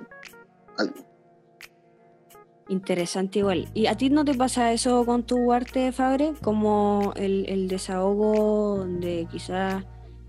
[0.78, 1.11] algo.
[2.72, 3.68] Interesante igual.
[3.74, 6.32] ¿Y a ti no te pasa eso con tu arte, Fabre?
[6.40, 9.84] Como el, desahogo de quizás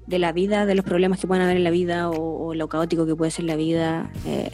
[0.07, 3.05] de la vida, de los problemas que pueden haber en la vida o, lo caótico
[3.05, 4.11] que puede ser la vida.
[4.27, 4.51] Eh,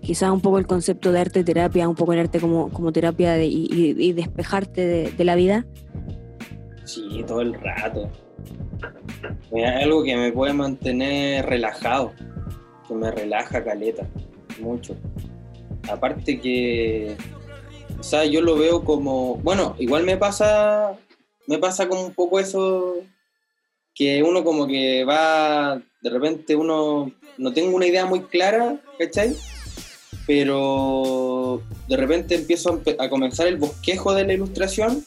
[0.00, 3.34] quizás un poco el concepto de arte terapia, un poco el arte como, como terapia
[3.34, 5.64] de, y, despejarte de, la vida?
[6.84, 8.10] Sí, todo el rato.
[9.52, 12.10] Es algo que me puede mantener relajado,
[12.88, 14.04] que me relaja caleta,
[14.60, 14.96] mucho.
[15.88, 17.16] Aparte que,
[17.98, 20.98] o sea, yo lo veo como, bueno, igual me pasa,
[21.46, 22.96] me pasa como un poco eso,
[23.94, 29.36] que uno como que va, de repente uno, no tengo una idea muy clara, ¿cachai?
[30.26, 35.04] Pero de repente empiezo a, comenzar el bosquejo de la ilustración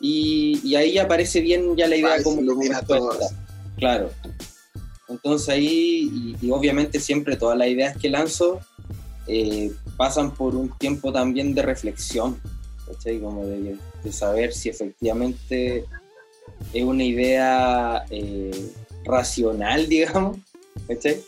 [0.00, 3.10] y, ahí aparece bien ya la idea como ilumina todo.
[3.78, 4.10] Claro.
[5.08, 8.60] Entonces ahí, y, obviamente siempre todas las ideas que lanzo
[9.26, 12.40] eh, pasan por un tiempo también de reflexión,
[12.86, 13.20] ¿cachai?
[13.20, 13.76] Como de,
[14.10, 15.84] saber si efectivamente
[16.72, 18.72] es una idea eh,
[19.04, 20.38] racional, digamos,
[20.86, 21.22] ¿cachai?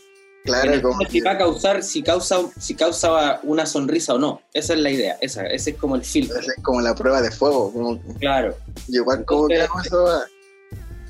[0.45, 4.41] Claro, como si va a causar, si causa, si causa una sonrisa o no.
[4.55, 6.39] Esa es la idea, esa, ese es como el filtro.
[6.39, 8.01] Esa es como la prueba de fuego.
[8.19, 8.57] Claro.
[8.89, 10.23] igual como que eso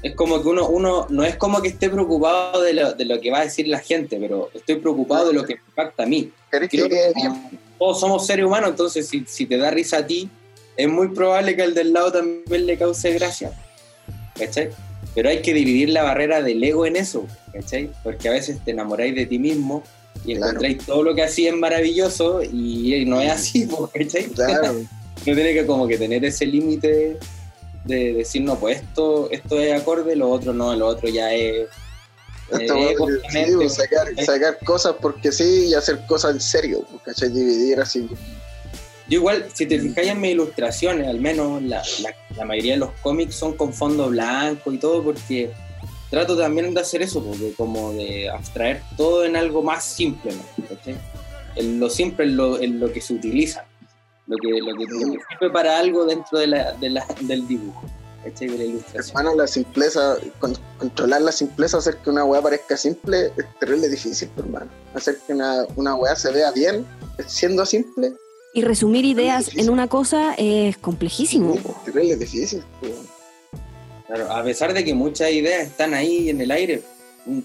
[0.02, 3.20] es como que uno, uno no es como que esté preocupado de lo, de lo
[3.20, 6.30] que va a decir la gente, pero estoy preocupado de lo que impacta a mí.
[6.50, 7.12] que,
[7.78, 10.28] todos somos seres humanos, entonces si, si, te da risa a ti,
[10.76, 13.52] es muy probable que al del lado también le cause gracia.
[14.36, 14.70] ¿Cachai?
[15.14, 17.90] Pero hay que dividir la barrera del ego en eso, ¿cachai?
[18.04, 19.82] Porque a veces te enamoráis de ti mismo
[20.24, 24.24] y encontráis todo lo que así es maravilloso y no es así, ¿cachai?
[24.26, 24.74] Claro.
[25.26, 27.18] no tiene que como que tener ese límite
[27.84, 31.68] de decir, no, pues esto, esto es acorde, lo otro no, lo otro ya es...
[32.58, 32.66] Eh,
[33.68, 37.28] sacar, cosas porque sí y hacer cosas en serio, pues, ¿cachai?
[37.28, 38.08] Dividir así.
[39.06, 41.82] Yo igual, si te fijáis en mis ilustraciones, al menos la,
[42.36, 45.50] la, mayoría de los cómics son con fondo blanco y todo, porque
[46.10, 50.42] trato también de hacer eso, porque como de abstraer todo en algo más simple, ¿no?
[51.62, 53.66] lo simple es lo, en lo que se utiliza
[54.28, 57.82] lo que, lo que, sirve para algo dentro de la, de la, del dibujo.
[58.24, 59.16] De la ilustración.
[59.16, 60.16] Hermano, la simpleza,
[60.78, 64.66] controlar la simpleza, hacer que una weá parezca simple, es terrible difícil, hermano.
[64.92, 66.84] Hacer que una, una weá se vea bien,
[67.26, 68.12] siendo simple.
[68.52, 71.54] Y resumir ideas en una cosa es complejísimo.
[71.54, 72.62] es terrible difícil.
[74.08, 76.82] Claro, a pesar de que muchas ideas están ahí en el aire,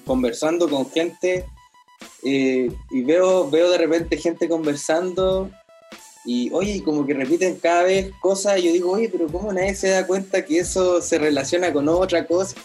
[0.05, 1.45] conversando con gente,
[2.23, 5.49] eh, y veo, veo de repente gente conversando
[6.26, 9.76] y oye, como que repiten cada vez cosas, y yo digo, oye, pero ¿cómo nadie
[9.76, 12.55] se da cuenta que eso se relaciona con otra cosa?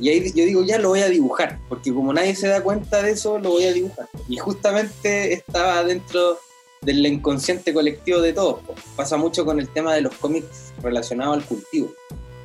[0.00, 3.02] Y ahí yo digo, ya lo voy a dibujar, porque como nadie se da cuenta
[3.02, 4.08] de eso, lo voy a dibujar.
[4.28, 6.38] Y justamente estaba dentro
[6.82, 8.60] del inconsciente colectivo de todos.
[8.94, 11.92] Pasa mucho con el tema de los cómics relacionados al cultivo,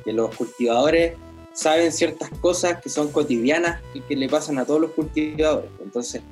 [0.04, 1.14] que los cultivadores
[1.52, 5.70] saben ciertas cosas que son cotidianas y que le pasan a todos los cultivadores.
[5.80, 6.22] Entonces,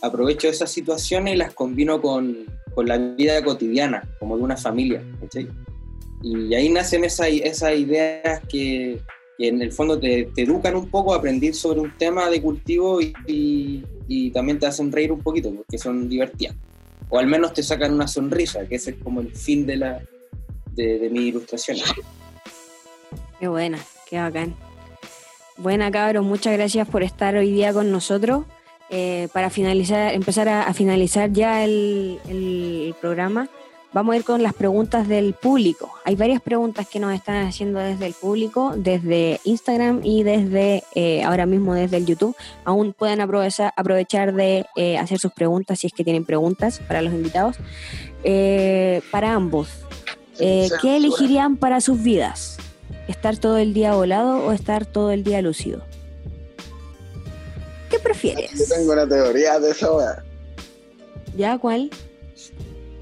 [0.00, 5.02] aprovecho esas situaciones y las combino con, con la vida cotidiana, como de una familia.
[6.22, 9.00] Y ahí nacen esas, ideas que,
[9.38, 13.84] en el fondo te, educan un poco a aprender sobre un tema de cultivo y,
[14.32, 16.56] también te hacen reír un poquito, porque son divertidas.
[17.08, 20.02] O al menos te sacan una sonrisa, que ese es como el fin de, la,
[20.72, 21.78] de, de mi ilustración.
[23.38, 24.54] Qué buena, qué bacán.
[25.56, 28.44] Buena, cabros, muchas gracias por estar hoy día con nosotros.
[28.92, 33.48] Eh, para finalizar, empezar a, finalizar ya el, programa,
[33.92, 35.92] vamos a ir con las preguntas del público.
[36.04, 41.22] Hay varias preguntas que nos están haciendo desde el público, desde Instagram y desde eh,
[41.22, 42.34] ahora mismo desde el YouTube.
[42.64, 47.00] Aún pueden aprovechar, aprovechar de eh, hacer sus preguntas si es que tienen preguntas para
[47.00, 47.58] los invitados.
[49.12, 49.68] para ambos,
[50.36, 52.58] ¿qué elegirían para sus vidas?
[53.06, 55.89] ¿Estar todo el día volado o estar todo el día lúcido?
[57.90, 58.52] ¿Qué prefieres?
[58.52, 60.24] Yo tengo una teoría de esa weá.
[61.36, 61.90] ¿Ya cuál?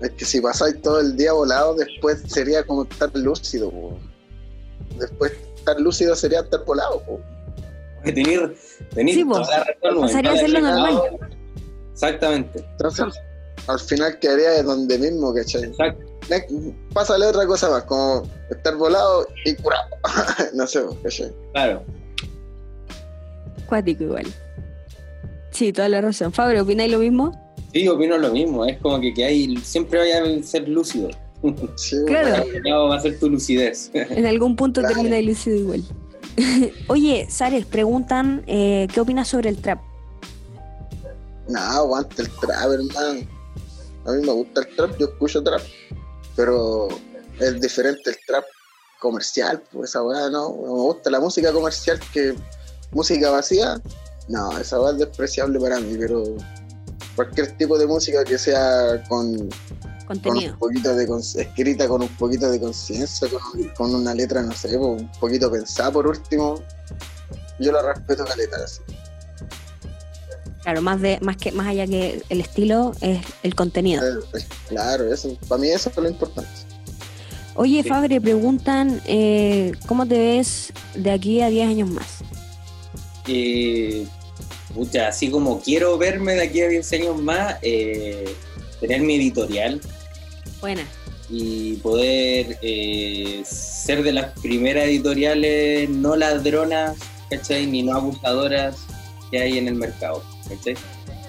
[0.01, 3.71] Es que si pasáis todo el día volado, después sería como estar lúcido.
[4.99, 7.03] Después estar lúcido sería estar volado.
[8.05, 8.57] Tener,
[8.95, 11.03] tener sí, pasaría a ser lo normal.
[11.93, 12.65] Exactamente.
[12.73, 13.07] Entonces,
[13.67, 15.65] al final quedaría de donde mismo, ¿cachai?
[15.65, 16.05] Exacto.
[16.95, 19.89] Pásale otra cosa más, como estar volado y curado.
[20.55, 21.33] no sé, ¿cachai?
[21.53, 21.85] Claro.
[23.67, 24.27] Cuático igual.
[25.59, 26.33] Sí, toda la razón.
[26.33, 27.37] Fabio, ¿opináis lo mismo?
[27.73, 28.65] Sí, opino lo mismo.
[28.65, 31.11] Es como que, que hay, siempre vaya a ser lúcido.
[32.07, 32.89] claro.
[32.89, 33.91] va a ser tu lucidez.
[33.95, 35.83] En algún punto termina el lúcido igual.
[36.87, 39.81] Oye, Sares, preguntan, eh, ¿qué opinas sobre el trap?
[41.49, 43.27] No, aguanta el trap, hermano.
[44.07, 45.63] A mí me gusta el trap, yo escucho trap.
[46.37, 46.87] Pero
[47.41, 48.45] es diferente el trap
[49.01, 50.51] comercial, pues esa weá, ¿no?
[50.51, 52.37] Me gusta la música comercial que
[52.93, 53.83] música vacía,
[54.29, 56.23] no, esa va es despreciable para mí, pero
[57.17, 59.49] cualquier tipo de música que sea con,
[60.07, 60.53] Contenido.
[60.55, 61.07] un poquito de
[61.43, 63.29] escrita con un poquito de conciencia,
[63.77, 66.63] con, una letra, no sé, un poquito pensada por último,
[67.59, 68.81] yo la respeto caleta así.
[70.63, 74.03] Claro, más de más que más allá que el estilo es el contenido.
[74.03, 76.51] Eh, claro, eso, para mí eso es lo importante.
[77.55, 82.19] Oye, Fabre, preguntan eh, ¿cómo te ves de aquí a 10 años más?
[83.27, 84.07] Eh,
[84.75, 88.25] pucha, así como quiero verme de aquí a 10 años más, eh,
[88.81, 89.81] tener mi editorial
[90.61, 90.87] Buena.
[91.29, 96.97] y poder eh, ser de las primeras editoriales no ladronas,
[97.31, 97.67] ¿cachai?
[97.67, 98.77] Ni no abusadoras
[99.31, 100.75] que hay en el mercado, ¿cachai?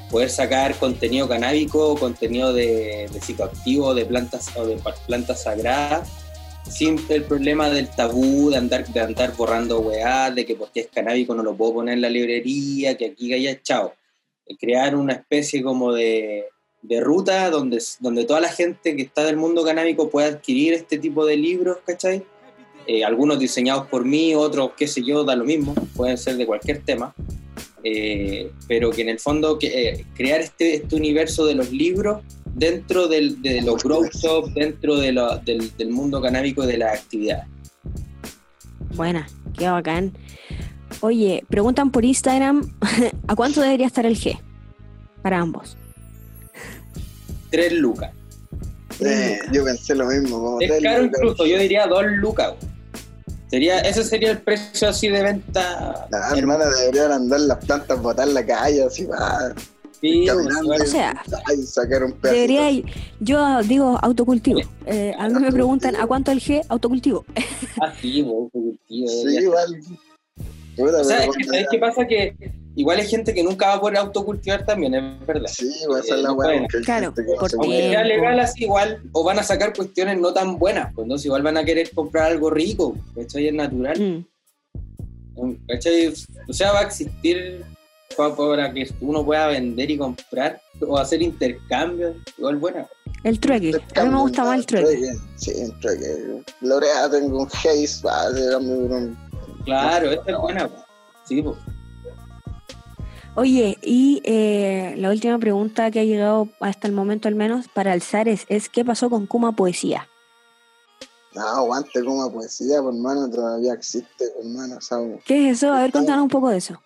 [0.10, 6.10] Poder sacar contenido canábico, contenido de, de psicoactivo, de plantas o de plantas sagradas,
[6.70, 10.88] sin el problema del tabú de andar, de andar borrando weá, de que porque es
[10.88, 13.94] canábico no lo puedo poner en la librería, que aquí allá, chao.
[14.60, 16.46] Crear una especie como de,
[16.82, 20.98] de ruta donde, donde toda la gente que está del mundo canábico pueda adquirir este
[20.98, 22.24] tipo de libros, ¿cachai?
[22.88, 26.46] Eh, algunos diseñados por mí, otros, qué sé yo, da lo mismo, pueden ser de
[26.46, 27.14] cualquier tema,
[27.82, 32.22] Eh, pero que en el fondo que, eh, crear este, este universo de los libros
[32.60, 36.78] dentro del- de los grow shops, dentro de lo- del, del mundo canábico y de
[36.78, 37.46] las actividades.
[38.96, 40.14] Buena, qué bacán.
[41.02, 42.72] Oye, preguntan por Instagram,
[43.28, 44.40] ¿a cuánto debería estar el G?
[45.22, 45.78] Para ambos.
[47.52, 48.12] Tres lucas.
[49.00, 50.40] Eh, yo pensé lo mismo.
[50.40, 51.20] Como Es caro lucas.
[51.22, 52.50] incluso, yo diría dos lucas.
[52.60, 52.70] güey.
[53.50, 56.08] Sería, ese sería el precio así de venta.
[56.12, 59.56] La hermana deberían andar las plantas, botar la calle, así va.
[60.02, 60.72] Sí, caminando.
[60.72, 62.70] O sea, Ay, sacar un debería,
[63.20, 64.62] yo digo autocultivo.
[64.86, 66.64] Eh, a mí me preguntan, ¿a cuánto el G?
[66.70, 67.26] Autocultivo.
[67.82, 69.80] así, güey, cultivo, Sí, igual.
[70.78, 72.08] Puta, O sea, pero es que, cuando ¿sabes qué pasa?
[72.08, 75.48] Que igual hay gente que nunca va a poder autocultivar también, es verdad.
[75.50, 76.48] Sí, va a ser Eh, la porque
[76.78, 80.94] hay Claro, porque- sea legal así igual, o van a sacar cuestiones no tan buenas,
[80.94, 83.48] pues entonces igual van a querer comprar algo rico, ¿cachai?
[83.48, 84.26] Es natural,
[85.36, 86.14] Mm, ¿cachai?
[86.48, 87.64] O sea, va a existir
[88.18, 92.88] para que uno pueda vender y comprar o hacer intercambios, igual buena.
[93.24, 93.74] El trueque.
[93.96, 95.14] A mí me gusta más el trueque.
[95.36, 96.44] Sí, el trueque.
[96.62, 98.02] Lorea, tengo un haze.
[99.66, 100.70] Claro, esta es buena.
[101.26, 101.58] Sí, pues.
[103.36, 107.94] Oye, y eh, la última pregunta que ha llegado hasta el momento al menos para
[107.94, 110.08] alzar es, es ¿qué pasó con Kuma Poesía?
[111.36, 115.22] No, aguante como poesía, por hermano, todavía existe, por hermano, ¿sabes?
[115.26, 115.72] ¿Qué es eso?
[115.72, 116.82] A ver, contanos un poco de eso.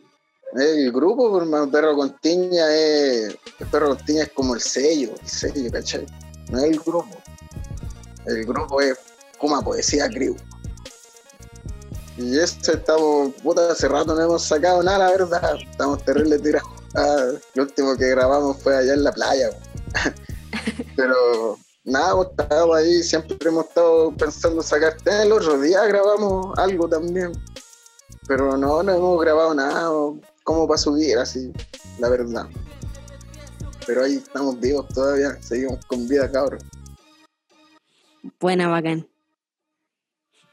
[0.55, 3.35] El grupo, por hermano, Perro con Tiña es.
[3.59, 6.05] El Perro con Tiña es como el sello, el sello, ¿cachai?
[6.51, 7.09] No es el grupo.
[8.25, 8.97] El grupo es
[9.39, 10.35] Kuma Poesía Crew.
[12.17, 15.55] Y este estamos, puta, hace rato no hemos sacado nada, la verdad.
[15.71, 16.69] Estamos terrible tirados.
[16.93, 19.49] Ah, lo último que grabamos fue allá en la playa.
[20.95, 24.95] Pero nada, pues, estábamos ahí, siempre hemos estado pensando sacar.
[25.05, 27.31] El otro día grabamos algo también.
[28.27, 29.89] Pero no, no hemos grabado nada
[30.43, 31.51] o como para subir así,
[31.99, 32.47] la verdad.
[33.85, 36.59] Pero ahí estamos vivos todavía, seguimos con vida, cabrón.
[38.39, 39.07] Buena, bacán.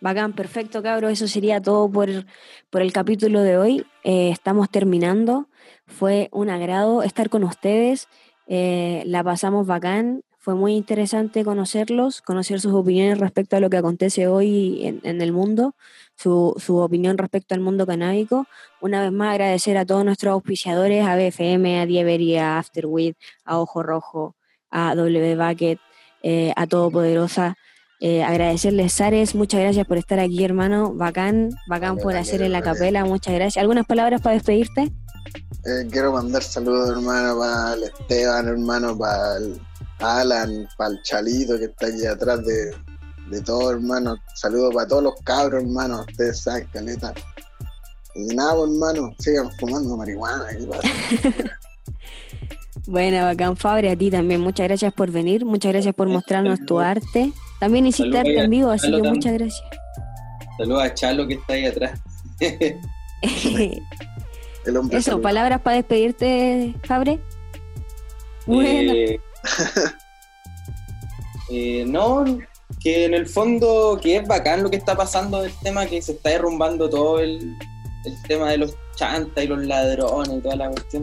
[0.01, 1.13] Bacán, perfecto, cabros.
[1.13, 2.09] Eso sería todo por,
[2.71, 3.87] por el capítulo de hoy.
[4.03, 5.49] Eh, estamos terminando.
[5.87, 8.09] Fue un agrado estar con ustedes.
[8.47, 10.23] Eh, la pasamos bacán.
[10.39, 15.21] Fue muy interesante conocerlos, conocer sus opiniones respecto a lo que acontece hoy en, en
[15.21, 15.75] el mundo,
[16.21, 18.47] su, su opinión respecto al mundo canábico.
[18.81, 23.15] Una vez más, agradecer a todos nuestros auspiciadores, a BFM, a Dievery, a Afterweed,
[23.45, 24.37] a Ojo Rojo,
[24.71, 25.79] a W Bucket,
[26.23, 27.57] eh, a Todopoderosa.
[28.01, 30.93] Eh, agradecerles, Sares, muchas gracias por estar aquí, hermano.
[30.95, 33.61] Bacán, bacán Vale, por vale, hacer en la capela, muchas gracias.
[33.61, 34.93] ¿Algunas palabras para despedirte?
[35.65, 39.61] Eh, quiero mandar saludos, hermano, para el Esteban, hermano, para el
[39.99, 42.75] Alan, para el Chalito que está aquí atrás de,
[43.31, 44.17] de todo, hermano.
[44.35, 46.05] Saludos para todos los cabros, hermano.
[46.09, 47.13] Ustedes saben, caleta.
[48.15, 50.47] Y nada, pues, hermano, sigan fumando marihuana.
[52.87, 54.41] Bueno, bacán, Fabre, a ti también.
[54.41, 57.33] Muchas gracias por venir, muchas gracias por mostrarnos tu arte.
[57.61, 59.15] También hiciste Saludos arte a en vivo, así que también.
[59.15, 59.63] muchas gracias.
[60.59, 62.01] Saludos a Chalo que está ahí atrás.
[64.65, 67.21] El hombre Eso, palabras para despedirte, Fabre.
[68.47, 69.21] Bueno, Eh,
[71.51, 72.25] eh, no,
[72.83, 76.13] que en el fondo que es bacán lo que está pasando del tema, que se
[76.13, 77.57] está derrumbando todo el,
[78.05, 81.03] el tema de los chantas y los ladrones y toda la cuestión.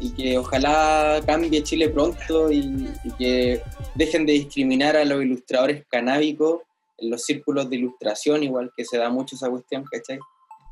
[0.00, 3.62] Y que ojalá cambie Chile pronto y, que
[3.94, 6.60] dejen de discriminar a los ilustradores canábicos
[6.98, 10.18] en los círculos de ilustración, igual que se da mucho esa cuestión, ¿cachai?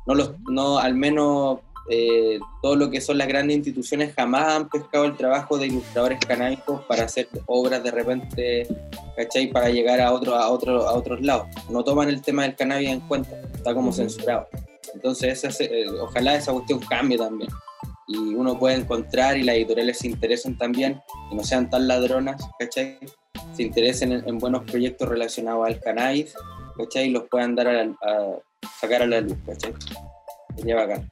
[0.05, 1.59] No, los, no al menos
[1.89, 6.19] eh, todo lo que son las grandes instituciones jamás han pescado el trabajo de ilustradores
[6.25, 8.67] canábicos para hacer obras de repente,
[9.17, 9.47] ¿cachai?
[9.51, 11.47] Para llegar a, otro, a, otro, a otros lados.
[11.69, 14.47] No toman el tema del cannabis en cuenta, está como censurado.
[14.93, 17.49] Entonces, ese- eh, ojalá esa cuestión cambie también.
[18.07, 22.41] y uno puede encontrar y las editoriales se interesen también y no sean tan ladronas,
[22.59, 22.99] ¿cachai?
[23.55, 26.33] Se interesen en, buenos proyectos relacionados al cannabis,
[26.77, 27.07] ¿cachai?
[27.07, 27.87] Y los puedan dar a,
[28.79, 29.73] sacar a la luz, ¿cachai?
[30.57, 31.09] Sería bacán.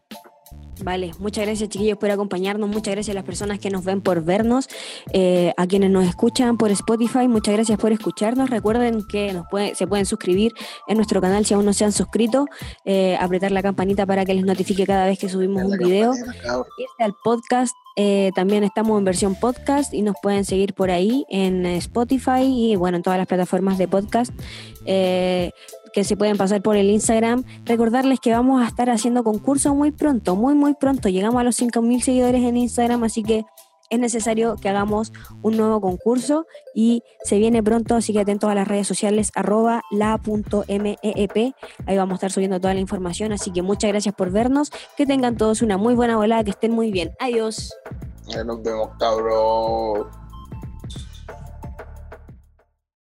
[0.84, 4.24] Vale, muchas gracias chiquillos por acompañarnos, muchas gracias a las personas que nos ven por
[4.24, 4.68] vernos,
[5.14, 8.50] eh, a quienes nos escuchan por Spotify, muchas gracias por escucharnos.
[8.50, 9.46] Recuerden que nos
[9.78, 10.54] se pueden suscribir
[10.88, 12.48] en nuestro canal si aún no se han suscrito,
[12.86, 16.14] eh, apretar la campanita para que les notifique cada vez que subimos un video.
[16.14, 21.26] Este al podcast eh, también estamos en versión podcast y nos pueden seguir por ahí
[21.30, 24.32] en Spotify y bueno, en todas las plataformas de podcast
[25.94, 27.44] que se pueden pasar por el Instagram.
[27.66, 31.10] Recordarles que vamos a estar haciendo concursos muy pronto, muy, muy pronto.
[31.10, 33.46] Llegamos a los 5.000 seguidores en Instagram, así que
[33.92, 35.12] es necesario que hagamos
[35.42, 39.82] un nuevo concurso y se viene pronto, así que atentos a las redes sociales arroba
[39.92, 41.54] la.meep.
[41.86, 45.06] Ahí vamos a estar subiendo toda la información, así que muchas gracias por vernos, que
[45.06, 47.12] tengan todos una muy buena volada, que estén muy bien.
[47.20, 47.76] Adiós.
[48.46, 50.21] Nos vemos, cabros.